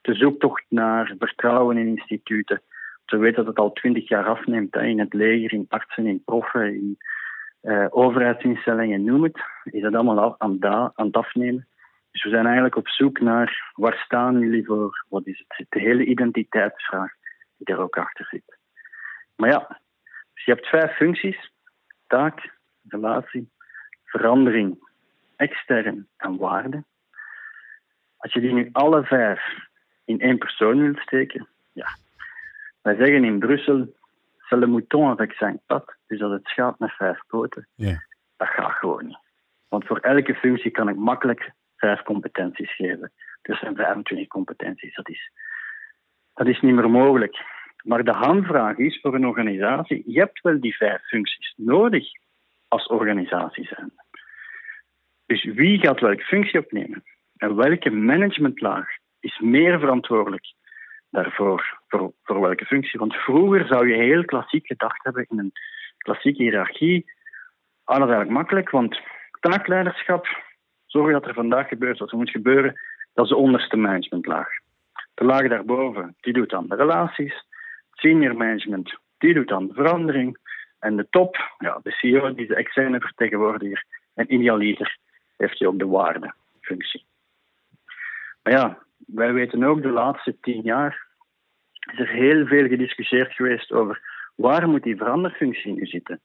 de 0.00 0.14
zoektocht 0.14 0.64
naar 0.68 1.14
vertrouwen 1.18 1.76
in 1.78 1.86
instituten. 1.86 2.62
Ze 3.06 3.16
weten 3.16 3.36
dat 3.36 3.46
het 3.46 3.58
al 3.58 3.72
twintig 3.72 4.08
jaar 4.08 4.24
afneemt 4.24 4.74
hè, 4.74 4.82
in 4.82 4.98
het 4.98 5.12
leger, 5.12 5.52
in 5.52 5.66
artsen, 5.68 6.06
in 6.06 6.22
proffen, 6.24 6.74
in 6.74 6.98
uh, 7.62 7.86
overheidsinstellingen, 7.90 9.04
noem 9.04 9.22
het. 9.22 9.40
Is 9.64 9.82
dat 9.82 9.94
allemaal 9.94 10.34
aan, 10.38 10.64
aan 10.64 11.06
het 11.06 11.16
afnemen. 11.16 11.66
Dus 12.10 12.22
we 12.22 12.30
zijn 12.30 12.44
eigenlijk 12.44 12.76
op 12.76 12.88
zoek 12.88 13.20
naar 13.20 13.72
waar 13.74 14.02
staan 14.04 14.38
jullie 14.38 14.64
voor? 14.64 15.04
Wat 15.08 15.26
is 15.26 15.44
het? 15.48 15.66
De 15.68 15.80
hele 15.80 16.04
identiteitsvraag 16.04 17.12
die 17.56 17.66
daar 17.66 17.84
ook 17.84 17.96
achter 17.96 18.26
zit. 18.30 18.58
Maar 19.36 19.50
ja, 19.50 19.80
dus 20.34 20.44
je 20.44 20.52
hebt 20.52 20.66
vijf 20.66 20.96
functies: 20.96 21.54
taak, 22.06 22.54
relatie, 22.88 23.50
verandering, 24.04 24.78
extern 25.36 26.08
en 26.16 26.36
waarde. 26.36 26.84
Als 28.16 28.32
je 28.32 28.40
die 28.40 28.52
nu 28.52 28.68
alle 28.72 29.04
vijf 29.04 29.40
in 30.04 30.20
één 30.20 30.38
persoon 30.38 30.80
wilt 30.80 30.98
steken, 30.98 31.48
ja. 31.72 31.86
Wij 32.82 32.94
zeggen 32.94 33.24
in 33.24 33.38
Brussel, 33.38 33.94
c'est 34.48 34.60
le 34.60 34.66
mouton 34.66 35.10
avec 35.10 35.32
cinq 35.32 35.58
pattes, 35.66 35.96
dus 36.06 36.18
dat 36.18 36.30
het 36.30 36.46
schaap 36.46 36.78
met 36.78 36.92
vijf 36.92 37.18
poten. 37.26 37.68
Dat 38.36 38.48
gaat 38.48 38.72
gewoon 38.72 39.06
niet. 39.06 39.18
Want 39.68 39.86
voor 39.86 39.98
elke 39.98 40.34
functie 40.34 40.70
kan 40.70 40.88
ik 40.88 40.96
makkelijk 40.96 41.52
vijf 41.76 42.02
competenties 42.02 42.74
geven. 42.76 43.12
Dus 43.42 43.58
zijn 43.58 43.76
25 43.76 44.26
competenties. 44.26 44.94
Dat 44.94 45.08
is, 45.08 45.30
dat 46.34 46.46
is 46.46 46.60
niet 46.60 46.74
meer 46.74 46.90
mogelijk. 46.90 47.44
Maar 47.86 48.04
de 48.04 48.12
handvraag 48.12 48.76
is 48.76 49.00
voor 49.00 49.14
een 49.14 49.26
organisatie: 49.26 50.02
je 50.06 50.18
hebt 50.18 50.40
wel 50.40 50.60
die 50.60 50.76
vijf 50.76 51.02
functies 51.02 51.52
nodig 51.56 52.04
als 52.68 52.86
organisatie 52.86 53.66
zijn. 53.66 53.92
Dus 55.26 55.44
wie 55.44 55.78
gaat 55.78 56.00
welke 56.00 56.22
functie 56.22 56.60
opnemen? 56.60 57.04
En 57.36 57.56
welke 57.56 57.90
managementlaag 57.90 58.88
is 59.20 59.38
meer 59.38 59.78
verantwoordelijk 59.78 60.44
daarvoor, 61.10 61.78
voor, 61.88 62.12
welke 62.40 62.64
functie? 62.64 62.98
Want 62.98 63.14
vroeger 63.14 63.66
zou 63.66 63.88
je 63.88 64.02
heel 64.02 64.24
klassiek 64.24 64.66
gedacht 64.66 65.04
hebben 65.04 65.26
in 65.28 65.38
een 65.38 65.52
klassieke 65.98 66.42
hiërarchie. 66.42 67.04
Ah, 67.84 67.98
dat 67.98 68.08
is 68.08 68.14
eigenlijk 68.14 68.30
makkelijk, 68.30 68.70
want 68.70 69.00
taakleiderschap, 69.40 70.26
zorgen 70.86 71.12
dat 71.12 71.26
er 71.26 71.34
vandaag 71.34 71.68
gebeurt 71.68 71.98
wat 71.98 72.10
er 72.10 72.16
moet 72.16 72.30
gebeuren, 72.30 72.80
dat 73.14 73.24
is 73.24 73.30
de 73.30 73.36
onderste 73.36 73.76
managementlaag. 73.76 74.48
De 75.14 75.24
laag 75.24 75.48
daarboven, 75.48 76.16
die 76.20 76.32
doet 76.32 76.50
dan 76.50 76.66
de 76.68 76.76
relaties. 76.76 77.44
Senior 77.96 78.36
management, 78.36 78.98
die 79.18 79.34
doet 79.34 79.48
dan 79.48 79.66
de 79.66 79.74
verandering. 79.74 80.38
En 80.78 80.96
de 80.96 81.06
top, 81.10 81.36
ja, 81.58 81.80
de 81.82 81.90
CEO, 81.90 82.34
die 82.34 82.46
de 82.46 82.54
externe 82.54 83.00
vertegenwoordiger. 83.00 83.84
En 84.14 84.34
idealiter 84.34 84.98
heeft 85.36 85.58
hij 85.58 85.68
ook 85.68 85.78
de 85.78 85.86
waardefunctie. 85.86 87.04
Maar 88.42 88.52
ja, 88.52 88.78
wij 89.06 89.32
weten 89.32 89.64
ook 89.64 89.82
de 89.82 89.90
laatste 89.90 90.36
tien 90.40 90.62
jaar 90.62 91.06
is 91.92 91.98
er 91.98 92.08
heel 92.08 92.46
veel 92.46 92.68
gediscussieerd 92.68 93.32
geweest 93.32 93.72
over 93.72 94.00
waar 94.34 94.68
moet 94.68 94.82
die 94.82 94.96
veranderfunctie 94.96 95.72
nu 95.72 95.86
zitten. 95.86 96.20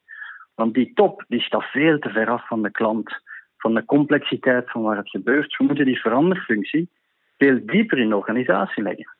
Want 0.55 0.73
die 0.73 0.91
top 0.93 1.23
die 1.27 1.41
staat 1.41 1.63
veel 1.63 1.99
te 1.99 2.09
ver 2.09 2.29
af 2.29 2.47
van 2.47 2.61
de 2.61 2.71
klant, 2.71 3.21
van 3.57 3.73
de 3.73 3.85
complexiteit 3.85 4.71
van 4.71 4.81
waar 4.81 4.97
het 4.97 5.09
gebeurt. 5.09 5.57
We 5.57 5.63
moeten 5.63 5.85
die 5.85 5.99
veranderfunctie 5.99 6.89
veel 7.37 7.59
dieper 7.65 7.97
in 7.97 8.09
de 8.09 8.15
organisatie 8.15 8.83
leggen. 8.83 9.15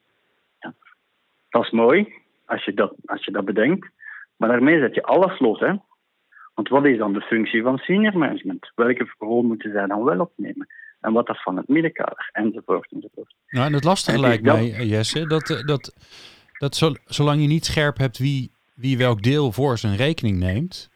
Dat 1.49 1.63
is 1.63 1.69
mooi 1.69 2.20
als 2.51 2.65
je 2.65 2.73
dat, 2.73 2.93
als 3.05 3.25
je 3.25 3.31
dat 3.31 3.45
bedenkt, 3.45 3.89
maar 4.35 4.49
daarmee 4.49 4.79
zet 4.79 4.95
je 4.95 5.03
alles 5.03 5.39
los. 5.39 5.59
Hè? 5.59 5.73
Want 6.53 6.69
wat 6.69 6.85
is 6.85 6.97
dan 6.97 7.13
de 7.13 7.21
functie 7.21 7.61
van 7.61 7.77
senior 7.77 8.17
management? 8.17 8.71
Welke 8.75 9.13
rol 9.17 9.41
moeten 9.41 9.71
zij 9.71 9.87
dan 9.87 10.03
wel 10.03 10.19
opnemen? 10.19 10.67
En 10.99 11.13
wat 11.13 11.27
dat 11.27 11.41
van 11.41 11.57
het 11.57 11.67
middenkader, 11.67 12.29
enzovoort, 12.31 12.91
enzovoort. 12.91 13.35
Nou, 13.47 13.67
en 13.67 13.73
het 13.73 13.83
lastige 13.83 14.19
lijkt 14.19 14.43
mij, 14.43 14.85
Jesse, 14.85 15.27
dat, 15.27 15.49
eh, 15.49 15.65
dat, 15.65 15.95
dat 16.57 16.99
zolang 17.05 17.41
je 17.41 17.47
niet 17.47 17.65
scherp 17.65 17.97
hebt 17.97 18.17
wie, 18.17 18.51
wie 18.75 18.97
welk 18.97 19.21
deel 19.23 19.51
voor 19.51 19.77
zijn 19.77 19.95
rekening 19.95 20.39
neemt, 20.39 20.90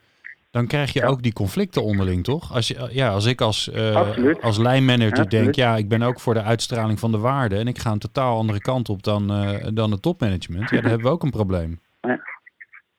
dan 0.56 0.68
krijg 0.68 0.94
je 0.94 1.06
ook 1.06 1.22
die 1.22 1.34
conflicten 1.34 1.84
onderling, 1.84 2.24
toch? 2.24 2.54
Als, 2.54 2.68
je, 2.68 2.88
ja, 2.92 3.10
als 3.10 3.26
ik 3.26 3.42
als, 3.42 3.68
uh, 3.68 4.34
als 4.42 4.58
lijnmanager 4.58 5.30
denk, 5.30 5.56
ja, 5.56 5.76
ik 5.76 5.90
ben 5.90 6.02
ook 6.02 6.20
voor 6.20 6.34
de 6.34 6.44
uitstraling 6.44 7.00
van 7.00 7.12
de 7.12 7.20
waarde 7.20 7.58
en 7.58 7.68
ik 7.68 7.78
ga 7.78 7.92
een 7.92 8.00
totaal 8.00 8.38
andere 8.38 8.62
kant 8.62 8.90
op 8.90 9.04
dan, 9.04 9.24
uh, 9.32 9.68
dan 9.74 9.92
het 9.92 10.02
topmanagement, 10.02 10.70
ja, 10.70 10.82
dan 10.82 10.90
hebben 10.90 11.08
we 11.08 11.14
ook 11.14 11.24
een 11.24 11.40
probleem. 11.40 11.80
Ja, 12.02 12.20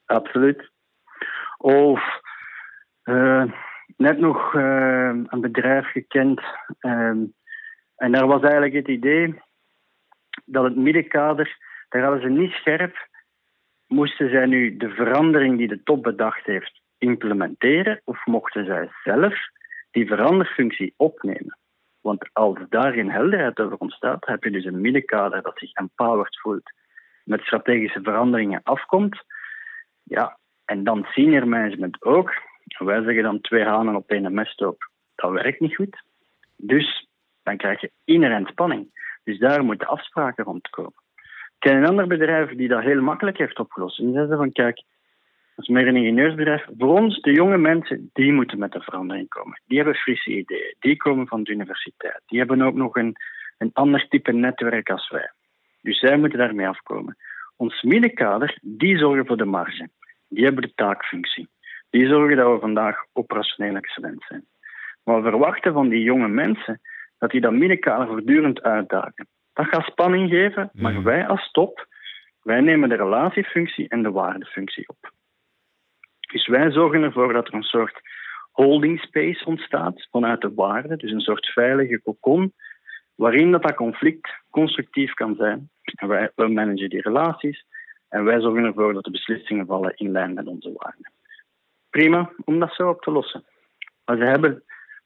absoluut. 0.06 0.70
Of 1.58 2.00
uh, 3.04 3.44
net 3.96 4.18
nog 4.18 4.54
een 4.54 5.40
bedrijf 5.40 5.90
gekend 5.90 6.40
ehm, 6.78 7.18
en 7.96 8.12
daar 8.12 8.26
was 8.26 8.42
eigenlijk 8.42 8.74
het 8.74 8.88
idee 8.88 9.42
dat 10.44 10.64
het 10.64 10.76
middenkader, 10.76 11.58
daar 11.88 12.02
hadden 12.02 12.20
ze 12.20 12.28
niet 12.28 12.52
scherp, 12.52 13.08
moesten 13.86 14.30
zij 14.30 14.46
nu 14.46 14.76
de 14.76 14.88
verandering 14.88 15.58
die 15.58 15.68
de 15.68 15.82
top 15.82 16.02
bedacht 16.02 16.44
heeft 16.44 16.84
implementeren 16.98 18.00
of 18.04 18.26
mochten 18.26 18.64
zij 18.64 18.90
zelf 19.04 19.34
die 19.90 20.06
veranderfunctie 20.06 20.94
opnemen? 20.96 21.58
Want 22.00 22.28
als 22.32 22.58
daar 22.68 22.92
geen 22.92 23.10
helderheid 23.10 23.60
over 23.60 23.76
ontstaat, 23.76 24.26
heb 24.26 24.44
je 24.44 24.50
dus 24.50 24.64
een 24.64 24.80
middenkader 24.80 25.42
dat 25.42 25.58
zich 25.58 25.72
empowered 25.72 26.40
voelt, 26.40 26.72
met 27.24 27.40
strategische 27.40 28.02
veranderingen 28.02 28.60
afkomt. 28.62 29.24
Ja, 30.02 30.38
en 30.64 30.84
dan 30.84 31.04
senior 31.04 31.48
management 31.48 32.02
ook. 32.02 32.32
Wij 32.78 33.02
zeggen 33.02 33.22
dan 33.22 33.40
twee 33.40 33.64
hanen 33.64 33.94
op 33.96 34.10
één 34.10 34.34
mesthoop. 34.34 34.90
Dat 35.14 35.30
werkt 35.30 35.60
niet 35.60 35.74
goed. 35.74 36.02
Dus 36.56 37.08
dan 37.42 37.56
krijg 37.56 37.80
je 37.80 37.90
inherent 38.04 38.48
spanning. 38.48 38.90
Dus 39.24 39.38
daar 39.38 39.64
moeten 39.64 39.86
afspraken 39.86 40.44
rondkomen. 40.44 41.02
Ik 41.14 41.56
ken 41.58 41.76
een 41.76 41.88
ander 41.88 42.06
bedrijf 42.06 42.50
die 42.50 42.68
dat 42.68 42.82
heel 42.82 43.02
makkelijk 43.02 43.38
heeft 43.38 43.58
opgelost. 43.58 43.98
En 43.98 44.04
die 44.04 44.14
zeggen 44.14 44.36
van, 44.36 44.52
kijk, 44.52 44.82
dat 45.56 45.68
is 45.68 45.74
meer 45.74 45.88
een 45.88 45.96
ingenieursbedrijf. 45.96 46.66
Voor 46.78 46.98
ons, 46.98 47.20
de 47.20 47.32
jonge 47.32 47.58
mensen, 47.58 48.10
die 48.12 48.32
moeten 48.32 48.58
met 48.58 48.72
de 48.72 48.80
verandering 48.80 49.28
komen. 49.28 49.60
Die 49.66 49.76
hebben 49.76 49.94
frisse 49.94 50.30
ideeën. 50.30 50.74
Die 50.78 50.96
komen 50.96 51.26
van 51.26 51.42
de 51.42 51.52
universiteit. 51.52 52.20
Die 52.26 52.38
hebben 52.38 52.62
ook 52.62 52.74
nog 52.74 52.96
een, 52.96 53.16
een 53.58 53.70
ander 53.72 54.08
type 54.08 54.32
netwerk 54.32 54.90
als 54.90 55.10
wij. 55.10 55.30
Dus 55.80 55.98
zij 55.98 56.16
moeten 56.16 56.38
daarmee 56.38 56.68
afkomen. 56.68 57.16
Ons 57.56 57.82
middenkader, 57.82 58.58
die 58.62 58.98
zorgen 58.98 59.26
voor 59.26 59.36
de 59.36 59.44
marge. 59.44 59.88
Die 60.28 60.44
hebben 60.44 60.62
de 60.62 60.72
taakfunctie. 60.74 61.48
Die 61.90 62.06
zorgen 62.06 62.36
dat 62.36 62.52
we 62.52 62.60
vandaag 62.60 63.04
operationeel 63.12 63.76
excellent 63.76 64.24
zijn. 64.28 64.44
Maar 65.04 65.22
we 65.22 65.30
verwachten 65.30 65.72
van 65.72 65.88
die 65.88 66.02
jonge 66.02 66.28
mensen 66.28 66.80
dat 67.18 67.30
die 67.30 67.40
dat 67.40 67.52
middenkader 67.52 68.06
voortdurend 68.06 68.62
uitdagen. 68.62 69.28
Dat 69.52 69.66
gaat 69.66 69.84
spanning 69.84 70.30
geven, 70.30 70.70
maar 70.72 70.92
mm. 70.92 71.02
wij 71.02 71.26
als 71.26 71.50
top, 71.50 71.86
wij 72.42 72.60
nemen 72.60 72.88
de 72.88 72.96
relatiefunctie 72.96 73.88
en 73.88 74.02
de 74.02 74.10
waardefunctie 74.10 74.88
op. 74.88 75.14
Dus 76.26 76.46
wij 76.46 76.70
zorgen 76.70 77.02
ervoor 77.02 77.32
dat 77.32 77.48
er 77.48 77.54
een 77.54 77.62
soort 77.62 78.00
holding 78.52 79.00
space 79.00 79.44
ontstaat 79.44 80.08
vanuit 80.10 80.40
de 80.40 80.54
waarde, 80.54 80.96
dus 80.96 81.10
een 81.10 81.20
soort 81.20 81.46
veilige 81.46 82.00
cocon, 82.02 82.52
waarin 83.14 83.50
dat, 83.50 83.62
dat 83.62 83.74
conflict 83.74 84.42
constructief 84.50 85.14
kan 85.14 85.34
zijn. 85.34 85.70
En 85.82 86.08
wij, 86.08 86.30
managen 86.34 86.88
die 86.88 87.00
relaties 87.00 87.64
en 88.08 88.24
wij 88.24 88.40
zorgen 88.40 88.64
ervoor 88.64 88.92
dat 88.92 89.04
de 89.04 89.10
beslissingen 89.10 89.66
vallen 89.66 89.96
in 89.96 90.10
lijn 90.10 90.34
met 90.34 90.46
onze 90.46 90.72
waarden. 90.76 91.12
Prima 91.90 92.32
om 92.44 92.58
dat 92.58 92.74
zo 92.74 92.88
op 92.88 93.02
te 93.02 93.10
lossen. 93.10 93.44
Maar 94.04 94.16
ze 94.16 94.24
hebben 94.24 94.62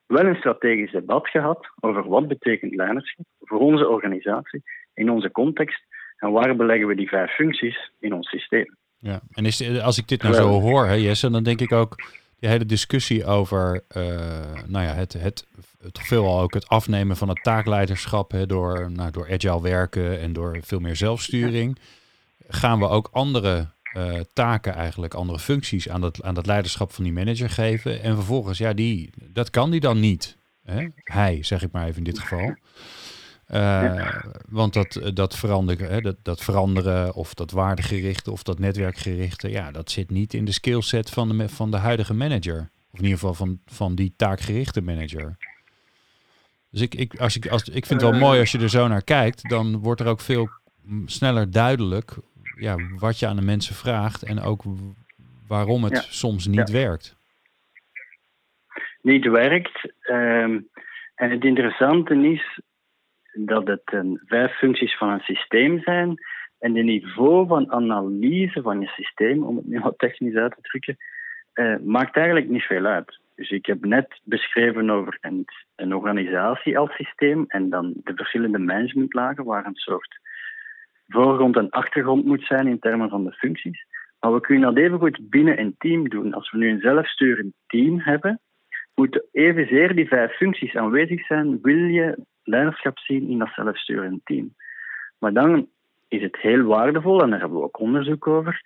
wel 0.07 0.25
een 0.25 0.37
strategisch 0.37 0.93
debat 0.93 1.29
gehad 1.29 1.67
over 1.81 2.09
wat 2.09 2.29
betekent 2.29 2.75
leiderschap 2.75 3.27
voor 3.41 3.59
onze 3.59 3.89
organisatie 3.89 4.63
in 4.95 5.11
onze 5.11 5.31
context 5.31 5.85
en 6.17 6.33
waar 6.33 6.57
beleggen 6.57 6.87
we 6.87 6.95
die 6.95 7.09
vijf 7.09 7.31
functies 7.31 7.93
in 7.99 8.15
ons 8.15 8.29
systeem. 8.29 8.77
Ja, 9.01 9.21
en 9.31 9.45
is, 9.45 9.81
als 9.81 9.99
ik 9.99 10.09
dit 10.09 10.23
nou 10.23 10.35
zo 10.35 10.61
hoor, 10.61 10.87
hè, 10.87 10.95
Jesse, 10.95 11.31
dan 11.31 11.43
denk 11.43 11.61
ik 11.61 11.73
ook 11.73 11.97
die 12.39 12.49
hele 12.49 12.67
discussie 12.67 13.25
over 13.25 13.85
uh, 13.97 14.05
nou 14.67 14.85
ja, 14.85 14.95
het, 14.95 15.13
het, 15.13 15.47
het 15.83 15.99
veelal 15.99 16.41
ook 16.41 16.55
het 16.55 16.69
afnemen 16.69 17.17
van 17.17 17.29
het 17.29 17.43
taakleiderschap 17.43 18.31
hè, 18.31 18.47
door, 18.47 18.91
nou, 18.91 19.11
door 19.11 19.33
agile 19.33 19.61
werken 19.63 20.21
en 20.21 20.33
door 20.33 20.59
veel 20.63 20.81
meer 20.81 20.97
zelfsturing. 20.97 21.79
Gaan 22.49 22.79
we 22.79 22.89
ook 22.89 23.09
andere 23.13 23.69
uh, 23.97 24.21
taken 24.33 24.75
eigenlijk, 24.75 25.15
andere 25.15 25.39
functies 25.39 25.89
aan 25.89 26.01
dat, 26.01 26.23
aan 26.23 26.35
dat 26.35 26.47
leiderschap 26.47 26.93
van 26.93 27.05
die 27.05 27.13
manager 27.13 27.51
geven. 27.51 28.03
En 28.03 28.15
vervolgens, 28.15 28.59
ja, 28.59 28.73
die, 28.73 29.11
dat 29.33 29.51
kan 29.51 29.71
die 29.71 29.81
dan 29.81 30.01
niet. 30.01 30.37
Hè? 30.65 30.87
Hij, 30.95 31.43
zeg 31.43 31.63
ik 31.63 31.73
maar 31.73 31.87
even 31.87 31.99
in 31.99 32.05
dit 32.05 32.19
geval. 32.19 32.55
Uh, 33.53 34.17
Want 34.49 34.73
dat, 34.73 35.11
dat, 35.15 35.37
veranderen, 35.37 35.91
hè, 35.91 36.01
dat, 36.01 36.17
dat 36.23 36.41
veranderen 36.41 37.15
of 37.15 37.35
dat 37.35 37.51
waardegerichte 37.51 38.31
of 38.31 38.43
dat 38.43 38.59
netwerkgerichte, 38.59 39.51
ja, 39.51 39.71
dat 39.71 39.91
zit 39.91 40.11
niet 40.11 40.35
in 40.35 40.45
de 40.45 40.53
skillset 40.53 41.11
van 41.11 41.39
de, 41.39 41.49
van 41.49 41.71
de 41.71 41.77
huidige 41.77 42.15
manager. 42.15 42.71
Of 42.93 42.99
in 42.99 43.05
ieder 43.05 43.19
geval 43.19 43.35
van, 43.35 43.61
van 43.67 43.95
die 43.95 44.13
taakgerichte 44.17 44.83
manager. 44.83 45.37
Dus 46.71 46.81
ik, 46.81 46.95
ik, 46.95 47.19
als 47.19 47.37
ik, 47.37 47.47
als, 47.49 47.63
ik 47.63 47.87
vind 47.87 48.01
het 48.01 48.11
wel 48.11 48.21
mooi 48.21 48.41
als 48.41 48.53
je 48.53 48.59
er 48.59 48.69
zo 48.69 48.89
naar 48.89 49.05
kijkt, 49.05 49.49
dan 49.49 49.79
wordt 49.79 50.01
er 50.01 50.07
ook 50.07 50.21
veel 50.21 50.49
sneller 51.07 51.51
duidelijk 51.51 52.17
ja, 52.57 52.77
wat 52.97 53.19
je 53.19 53.27
aan 53.27 53.37
de 53.37 53.43
mensen 53.43 53.75
vraagt 53.75 54.23
en 54.23 54.41
ook 54.41 54.63
waarom 55.49 55.85
het 55.85 56.07
soms 56.11 56.47
niet 56.47 56.71
werkt. 56.71 57.17
niet 59.03 59.27
werkt. 59.27 59.93
Ehm, 60.01 60.61
en 61.15 61.31
het 61.31 61.45
interessante 61.45 62.15
is 62.15 62.61
dat 63.47 63.67
het 63.67 63.83
een, 63.85 64.21
vijf 64.27 64.53
functies 64.53 64.97
van 64.97 65.09
een 65.09 65.21
systeem 65.21 65.81
zijn. 65.81 66.15
En 66.59 66.73
de 66.73 66.83
niveau 66.83 67.47
van 67.47 67.73
analyse 67.73 68.63
van 68.63 68.81
je 68.81 68.87
systeem, 68.87 69.43
om 69.43 69.57
het 69.57 69.67
nu 69.67 69.81
wat 69.81 69.99
technisch 69.99 70.35
uit 70.35 70.55
te 70.55 70.61
drukken, 70.61 70.97
uh, 71.55 71.77
maakt 71.85 72.17
eigenlijk 72.17 72.49
niet 72.49 72.63
veel 72.63 72.85
uit. 72.85 73.19
Dus 73.35 73.51
ik 73.51 73.67
heb 73.67 73.85
net 73.85 74.21
beschreven 74.25 74.91
over 74.91 75.19
een, 75.21 75.45
een 75.77 75.95
organisatie 75.95 76.79
als 76.79 76.95
systeem 76.95 77.45
en 77.49 77.71
dan 77.71 77.93
de 78.05 78.15
verschillende 78.15 78.59
managementlagen, 78.59 79.45
waar 79.45 79.67
een 79.67 79.75
soort 79.75 80.19
voorgrond 81.09 81.57
en 81.57 81.71
achtergrond 81.71 82.25
moet 82.25 82.45
zijn 82.45 82.67
in 82.67 82.79
termen 82.79 83.09
van 83.09 83.25
de 83.25 83.33
functies. 83.33 83.85
Maar 84.21 84.33
we 84.33 84.41
kunnen 84.41 84.75
dat 84.75 84.85
even 84.85 84.99
goed 84.99 85.31
binnen 85.31 85.61
een 85.61 85.75
team 85.79 86.09
doen. 86.09 86.35
Als 86.35 86.51
we 86.51 86.59
nu 86.59 86.71
een 86.71 86.81
zelfsturend 86.81 87.53
team 87.67 88.01
hebben, 88.01 88.41
moeten 88.95 89.25
evenzeer 89.33 89.95
die 89.95 90.09
vijf 90.09 90.33
functies 90.33 90.77
aanwezig 90.77 91.27
zijn, 91.27 91.59
wil 91.63 91.85
je 91.85 92.19
leiderschap 92.45 92.99
zien 92.99 93.29
in 93.29 93.39
dat 93.39 93.53
zelfsturend 93.55 94.21
team. 94.25 94.55
Maar 95.19 95.33
dan 95.33 95.69
is 96.09 96.23
het 96.23 96.37
heel 96.37 96.63
waardevol, 96.63 97.23
en 97.23 97.31
daar 97.31 97.41
hebben 97.41 97.59
we 97.59 97.65
ook 97.65 97.79
onderzoek 97.79 98.27
over, 98.27 98.63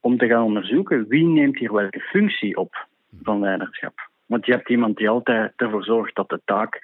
om 0.00 0.18
te 0.18 0.26
gaan 0.26 0.42
onderzoeken 0.42 1.08
wie 1.08 1.24
neemt 1.24 1.58
hier 1.58 1.72
welke 1.72 2.00
functie 2.00 2.56
op 2.56 2.86
van 3.22 3.40
leiderschap. 3.40 4.10
Want 4.26 4.46
je 4.46 4.52
hebt 4.52 4.68
iemand 4.68 4.96
die 4.96 5.08
altijd 5.08 5.52
ervoor 5.56 5.84
zorgt 5.84 6.14
dat 6.14 6.28
de 6.28 6.40
taak, 6.44 6.80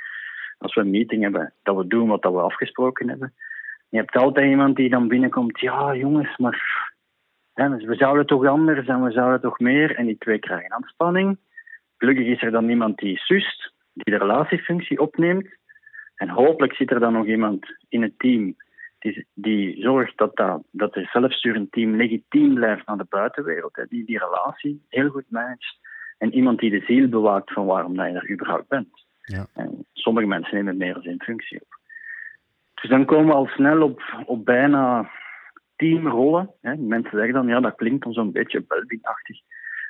als 0.58 0.74
we 0.74 0.80
een 0.80 0.90
meeting 0.90 1.22
hebben, 1.22 1.52
dat 1.62 1.76
we 1.76 1.86
doen 1.86 2.08
wat 2.08 2.22
we 2.22 2.28
afgesproken 2.28 3.08
hebben. 3.08 3.32
Je 3.88 3.96
hebt 3.96 4.16
altijd 4.16 4.50
iemand 4.50 4.76
die 4.76 4.90
dan 4.90 5.08
binnenkomt, 5.08 5.60
ja 5.60 5.94
jongens, 5.94 6.36
maar 6.36 6.90
hè, 7.54 7.76
we 7.76 7.94
zouden 7.94 8.26
toch 8.26 8.46
anders 8.46 8.86
en 8.86 9.02
we 9.02 9.10
zouden 9.10 9.40
toch 9.40 9.58
meer. 9.58 9.96
En 9.96 10.06
die 10.06 10.18
twee 10.18 10.38
krijgen 10.38 10.72
aanspanning. 10.72 11.38
Gelukkig 11.98 12.26
is 12.26 12.42
er 12.42 12.50
dan 12.50 12.68
iemand 12.68 12.98
die 12.98 13.18
sust, 13.18 13.72
die 13.92 14.12
de 14.12 14.18
relatiefunctie 14.18 15.00
opneemt. 15.00 15.48
En 16.22 16.28
hopelijk 16.28 16.74
zit 16.74 16.90
er 16.90 17.00
dan 17.00 17.12
nog 17.12 17.26
iemand 17.26 17.66
in 17.88 18.02
het 18.02 18.18
team 18.18 18.56
die, 18.98 19.26
die 19.34 19.80
zorgt 19.80 20.18
dat, 20.18 20.36
dat, 20.36 20.62
dat 20.70 20.94
het 20.94 21.08
zelfsturend 21.12 21.72
team 21.72 21.96
legitiem 21.96 22.54
blijft 22.54 22.86
naar 22.86 22.96
de 22.96 23.06
buitenwereld. 23.08 23.76
Hè, 23.76 23.84
die 23.88 24.04
die 24.04 24.18
relatie 24.18 24.82
heel 24.88 25.08
goed 25.08 25.30
managt. 25.30 25.78
En 26.18 26.34
iemand 26.34 26.58
die 26.58 26.70
de 26.70 26.84
ziel 26.86 27.08
bewaakt 27.08 27.52
van 27.52 27.66
waarom 27.66 27.96
dat 27.96 28.06
je 28.06 28.12
er 28.12 28.30
überhaupt 28.30 28.68
bent. 28.68 29.06
Ja. 29.22 29.46
En 29.54 29.86
sommige 29.92 30.26
mensen 30.26 30.54
nemen 30.54 30.76
meer 30.76 30.94
als 30.94 31.08
functie 31.18 31.60
op. 31.60 31.78
Dus 32.74 32.90
dan 32.90 33.04
komen 33.04 33.26
we 33.26 33.32
al 33.32 33.46
snel 33.46 33.82
op, 33.82 34.02
op 34.26 34.44
bijna 34.44 35.10
teamrollen. 35.76 36.50
Hè. 36.60 36.76
Mensen 36.76 37.18
zeggen 37.18 37.34
dan, 37.34 37.46
ja, 37.46 37.60
dat 37.60 37.76
klinkt 37.76 38.04
dan 38.04 38.12
zo'n 38.12 38.32
beetje 38.32 38.64
Belbing-achtig. 38.68 39.40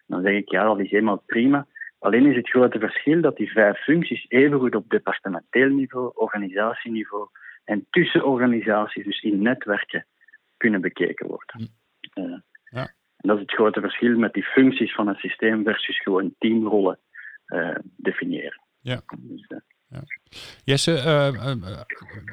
Dan 0.06 0.22
zeg 0.22 0.32
ik, 0.32 0.50
ja, 0.50 0.64
dat 0.64 0.80
is 0.80 0.90
helemaal 0.90 1.22
prima. 1.26 1.66
Alleen 2.02 2.26
is 2.26 2.36
het 2.36 2.48
grote 2.48 2.78
verschil 2.78 3.20
dat 3.20 3.36
die 3.36 3.50
vijf 3.50 3.78
functies 3.78 4.26
evengoed 4.28 4.74
op 4.74 4.90
departementeel 4.90 5.68
niveau, 5.68 6.10
organisatieniveau 6.14 7.28
en 7.64 7.86
tussen 7.90 8.24
organisaties, 8.24 9.04
dus 9.04 9.22
in 9.22 9.42
netwerken, 9.42 10.06
kunnen 10.56 10.80
bekeken 10.80 11.26
worden. 11.26 11.68
Uh, 12.14 12.38
ja. 12.64 12.80
En 13.16 13.28
dat 13.28 13.36
is 13.36 13.42
het 13.42 13.52
grote 13.52 13.80
verschil 13.80 14.18
met 14.18 14.32
die 14.32 14.42
functies 14.42 14.94
van 14.94 15.08
een 15.08 15.14
systeem 15.14 15.64
versus 15.64 16.02
gewoon 16.02 16.34
teamrollen 16.38 16.98
uh, 17.46 17.76
definiëren. 17.96 18.60
Ja. 18.80 19.00
Dus, 19.18 19.46
uh, 19.48 19.58
ja. 19.88 20.02
Jesse, 20.64 20.98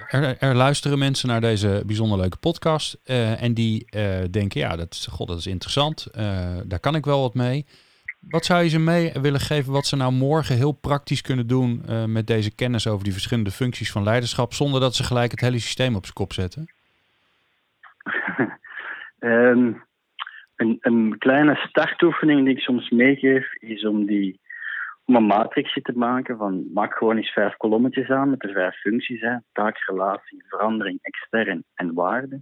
er, 0.07 0.37
er, 0.39 0.55
luisteren 0.55 0.99
mensen 0.99 1.27
naar 1.27 1.41
deze 1.41 1.83
bijzonder 1.85 2.17
leuke 2.17 2.37
podcast 2.37 3.01
en 3.39 3.53
die 3.53 3.85
denken, 4.31 4.59
ja, 4.59 4.75
dat, 4.75 5.07
God, 5.11 5.27
dat 5.27 5.37
is 5.37 5.47
interessant, 5.47 6.07
daar 6.69 6.79
kan 6.79 6.95
ik 6.95 7.05
wel 7.05 7.21
wat 7.21 7.33
mee. 7.33 7.65
Wat 8.19 8.45
zou 8.45 8.63
je 8.63 8.69
ze 8.69 8.79
mee 8.79 9.11
willen 9.21 9.39
geven 9.39 9.71
wat 9.71 9.85
ze 9.85 9.95
nou 9.95 10.11
morgen 10.11 10.55
heel 10.55 10.71
praktisch 10.71 11.21
kunnen 11.21 11.47
doen 11.47 11.83
uh, 11.89 12.05
met 12.05 12.27
deze 12.27 12.55
kennis 12.55 12.87
over 12.87 13.03
die 13.03 13.13
verschillende 13.13 13.51
functies 13.51 13.91
van 13.91 14.03
leiderschap, 14.03 14.53
zonder 14.53 14.81
dat 14.81 14.95
ze 14.95 15.03
gelijk 15.03 15.31
het 15.31 15.41
hele 15.41 15.59
systeem 15.59 15.95
op 15.95 16.03
zijn 16.03 16.15
kop 16.15 16.33
zetten? 16.33 16.69
um, 19.19 19.83
een, 20.55 20.77
een, 20.81 21.15
kleine 21.17 21.55
startoefening 21.55 22.45
die 22.45 22.55
ik 22.55 22.61
soms 22.61 22.89
meegeef, 22.89 23.53
is 23.53 23.85
om, 23.85 24.05
die, 24.05 24.39
om 25.05 25.15
een 25.15 25.25
matrixje 25.25 25.81
te 25.81 25.97
maken 25.97 26.37
van 26.37 26.73
maak 26.73 26.97
gewoon 26.97 27.17
eens 27.17 27.31
vijf 27.31 27.57
kolommetjes 27.57 28.09
aan 28.09 28.29
met 28.29 28.39
de 28.39 28.51
vijf 28.51 28.75
functies, 28.75 29.21
hè, 29.21 29.35
taak, 29.51 29.77
relatie, 29.77 30.43
verandering, 30.47 30.99
extern 31.01 31.63
en 31.73 31.93
waarde. 31.93 32.41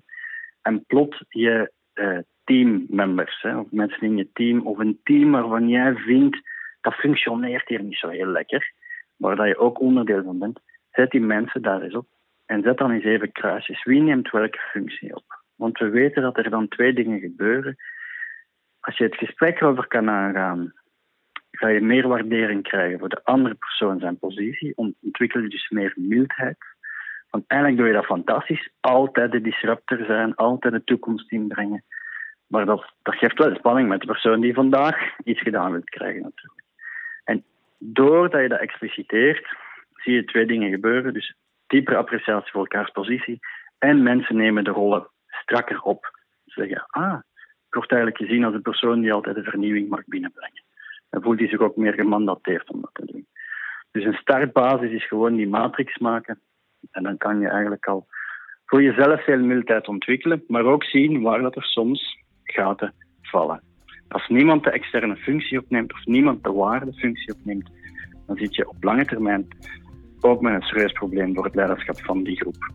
En 0.62 0.86
plot 0.86 1.16
je 1.30 1.72
uh, 1.98 2.18
teammembers, 2.44 3.44
of 3.44 3.72
mensen 3.72 4.02
in 4.02 4.18
je 4.18 4.30
team, 4.34 4.68
of 4.68 4.78
een 4.78 5.00
team 5.04 5.32
waarvan 5.32 5.70
jij 5.70 5.96
vindt 5.96 6.38
dat 6.82 6.94
functioneert 6.94 7.68
hier 7.68 7.84
niet 7.84 7.98
zo 7.98 8.10
heel 8.10 8.28
lekker, 8.28 8.74
waar 9.16 9.36
dat 9.36 9.48
je 9.48 9.58
ook 9.58 9.80
onderdeel 9.80 10.24
van 10.24 10.40
bent, 10.40 10.60
zet 10.92 11.12
die 11.12 11.22
mensen 11.22 11.62
daar 11.62 11.82
eens 11.82 11.96
op. 11.96 12.08
En 12.46 12.62
zet 12.62 12.78
dan 12.78 12.92
eens 12.92 13.04
even 13.04 13.32
kruisjes. 13.32 13.84
Wie 13.84 14.02
neemt 14.02 14.32
welke 14.32 14.60
functie 14.72 15.16
op? 15.16 15.44
Want 15.56 15.78
we 15.78 15.90
weten 15.90 16.22
dat 16.22 16.38
er 16.38 16.50
dan 16.50 16.68
twee 16.68 16.94
dingen 16.94 17.20
gebeuren. 17.20 17.76
Als 18.80 18.98
je 18.98 19.04
het 19.04 19.16
gesprek 19.16 19.62
erover 19.62 19.88
kan 19.88 20.10
aangaan, 20.10 20.74
ga 21.52 21.68
je 21.68 21.82
meer 21.82 22.08
waardering 22.08 22.64
krijgen 22.64 23.00
voor 23.00 23.10
de 23.10 23.24
andere 23.24 23.56
persoon 23.56 24.00
zijn 24.00 24.20
positie. 24.20 24.74
Ontwikkel 24.76 25.42
je 25.42 25.50
dus 25.50 25.70
meer 25.70 25.94
mildheid. 25.96 26.58
Want 27.30 27.44
eigenlijk 27.48 27.82
doe 27.82 27.90
je 27.90 28.00
dat 28.00 28.06
fantastisch. 28.06 28.70
Altijd 28.80 29.32
de 29.32 29.42
disruptor 29.42 30.06
zijn, 30.06 30.36
altijd 30.36 30.74
de 30.74 30.84
toekomst 30.84 31.32
inbrengen. 31.32 31.84
Maar 32.48 32.66
dat, 32.66 32.94
dat 33.02 33.16
geeft 33.16 33.38
wel 33.38 33.56
spanning 33.56 33.90
met 33.90 34.00
de 34.00 34.06
persoon 34.08 34.40
die 34.40 34.54
vandaag 34.54 35.18
iets 35.24 35.42
gedaan 35.42 35.72
wil 35.72 35.84
krijgen 35.84 36.22
natuurlijk. 36.22 36.64
En 37.24 37.44
doordat 37.78 38.42
je 38.42 38.48
dat 38.48 38.60
expliciteert, 38.60 39.56
zie 39.96 40.14
je 40.14 40.24
twee 40.24 40.46
dingen 40.46 40.72
gebeuren. 40.72 41.14
Dus 41.14 41.36
diepere 41.68 41.98
appreciatie 41.98 42.52
voor 42.52 42.62
elkaars 42.62 42.92
positie 42.92 43.40
en 43.78 44.04
mensen 44.04 44.36
nemen 44.36 44.64
de 44.64 44.72
rollen 44.72 45.08
strakker 45.28 45.82
op. 45.82 46.12
Ze 46.46 46.62
zeggen, 46.62 46.86
ah, 46.90 47.20
ik 47.68 47.74
word 47.74 47.92
eigenlijk 47.92 48.22
gezien 48.22 48.44
als 48.44 48.54
een 48.54 48.62
persoon 48.62 49.02
die 49.02 49.14
altijd 49.14 49.36
de 49.36 49.44
vernieuwing 49.44 49.90
mag 49.90 50.06
binnenbrengen. 50.06 50.64
Dan 51.10 51.22
voelt 51.22 51.40
hij 51.40 51.48
zich 51.48 51.60
ook 51.60 51.76
meer 51.76 51.94
gemandateerd 51.94 52.70
om 52.70 52.82
dat 52.82 52.90
te 52.94 53.06
doen. 53.06 53.28
Dus 53.92 54.04
een 54.04 54.14
startbasis 54.22 54.92
is 54.92 55.08
gewoon 55.08 55.36
die 55.36 55.48
matrix 55.48 55.98
maken. 55.98 56.42
En 56.92 57.04
dan 57.04 57.18
kan 57.18 57.40
je 57.40 57.48
eigenlijk 57.48 57.88
al 57.88 58.08
voor 58.66 58.84
jezelf 58.84 59.24
veel 59.24 59.40
mildheid 59.40 59.88
ontwikkelen, 59.88 60.44
maar 60.48 60.66
ook 60.66 60.84
zien 60.84 61.22
waar 61.22 61.42
dat 61.42 61.56
er 61.56 61.64
soms 61.64 62.18
gaten 62.44 62.94
vallen. 63.22 63.62
Als 64.08 64.28
niemand 64.28 64.64
de 64.64 64.72
externe 64.72 65.16
functie 65.16 65.60
opneemt 65.60 65.94
of 65.94 66.06
niemand 66.06 66.44
de 66.44 66.52
waardefunctie 66.52 67.34
opneemt, 67.34 67.70
dan 68.26 68.38
zit 68.38 68.56
je 68.56 68.70
op 68.70 68.84
lange 68.84 69.06
termijn 69.06 69.48
ook 70.22 70.42
met 70.42 70.54
een 70.54 70.62
serieus 70.62 70.92
probleem 70.92 71.36
voor 71.36 71.44
het 71.44 71.56
leiderschap 71.56 72.00
van 72.00 72.24
die 72.24 72.36
groep. 72.36 72.72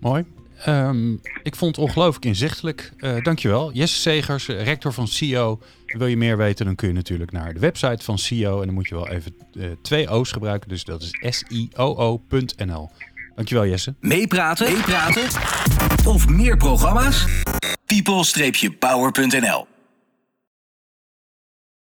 Mooi. 0.00 0.24
Um, 0.68 1.20
ik 1.42 1.56
vond 1.56 1.76
het 1.76 1.84
ongelooflijk 1.84 2.24
inzichtelijk. 2.24 2.92
Uh, 2.98 3.22
dankjewel. 3.22 3.72
Jesse 3.72 4.00
Segers, 4.00 4.46
rector 4.46 4.92
van 4.92 5.08
CEO. 5.08 5.60
Wil 5.86 6.06
je 6.06 6.16
meer 6.16 6.36
weten, 6.36 6.64
dan 6.64 6.74
kun 6.74 6.88
je 6.88 6.94
natuurlijk 6.94 7.32
naar 7.32 7.54
de 7.54 7.60
website 7.60 8.04
van 8.04 8.18
CEO. 8.18 8.60
En 8.60 8.66
dan 8.66 8.74
moet 8.74 8.88
je 8.88 8.94
wel 8.94 9.08
even 9.08 9.34
uh, 9.52 9.66
twee 9.82 10.10
O's 10.10 10.32
gebruiken. 10.32 10.68
Dus 10.68 10.84
dat 10.84 11.02
is 11.02 11.44
sioo.nl. 11.46 12.90
Dankjewel 13.34 13.66
Jesse. 13.66 13.94
Meepraten? 14.00 14.72
Meepraten? 14.72 15.24
Of 16.04 16.28
meer 16.28 16.56
programma's? 16.56 17.26
people-power.nl 17.86 19.75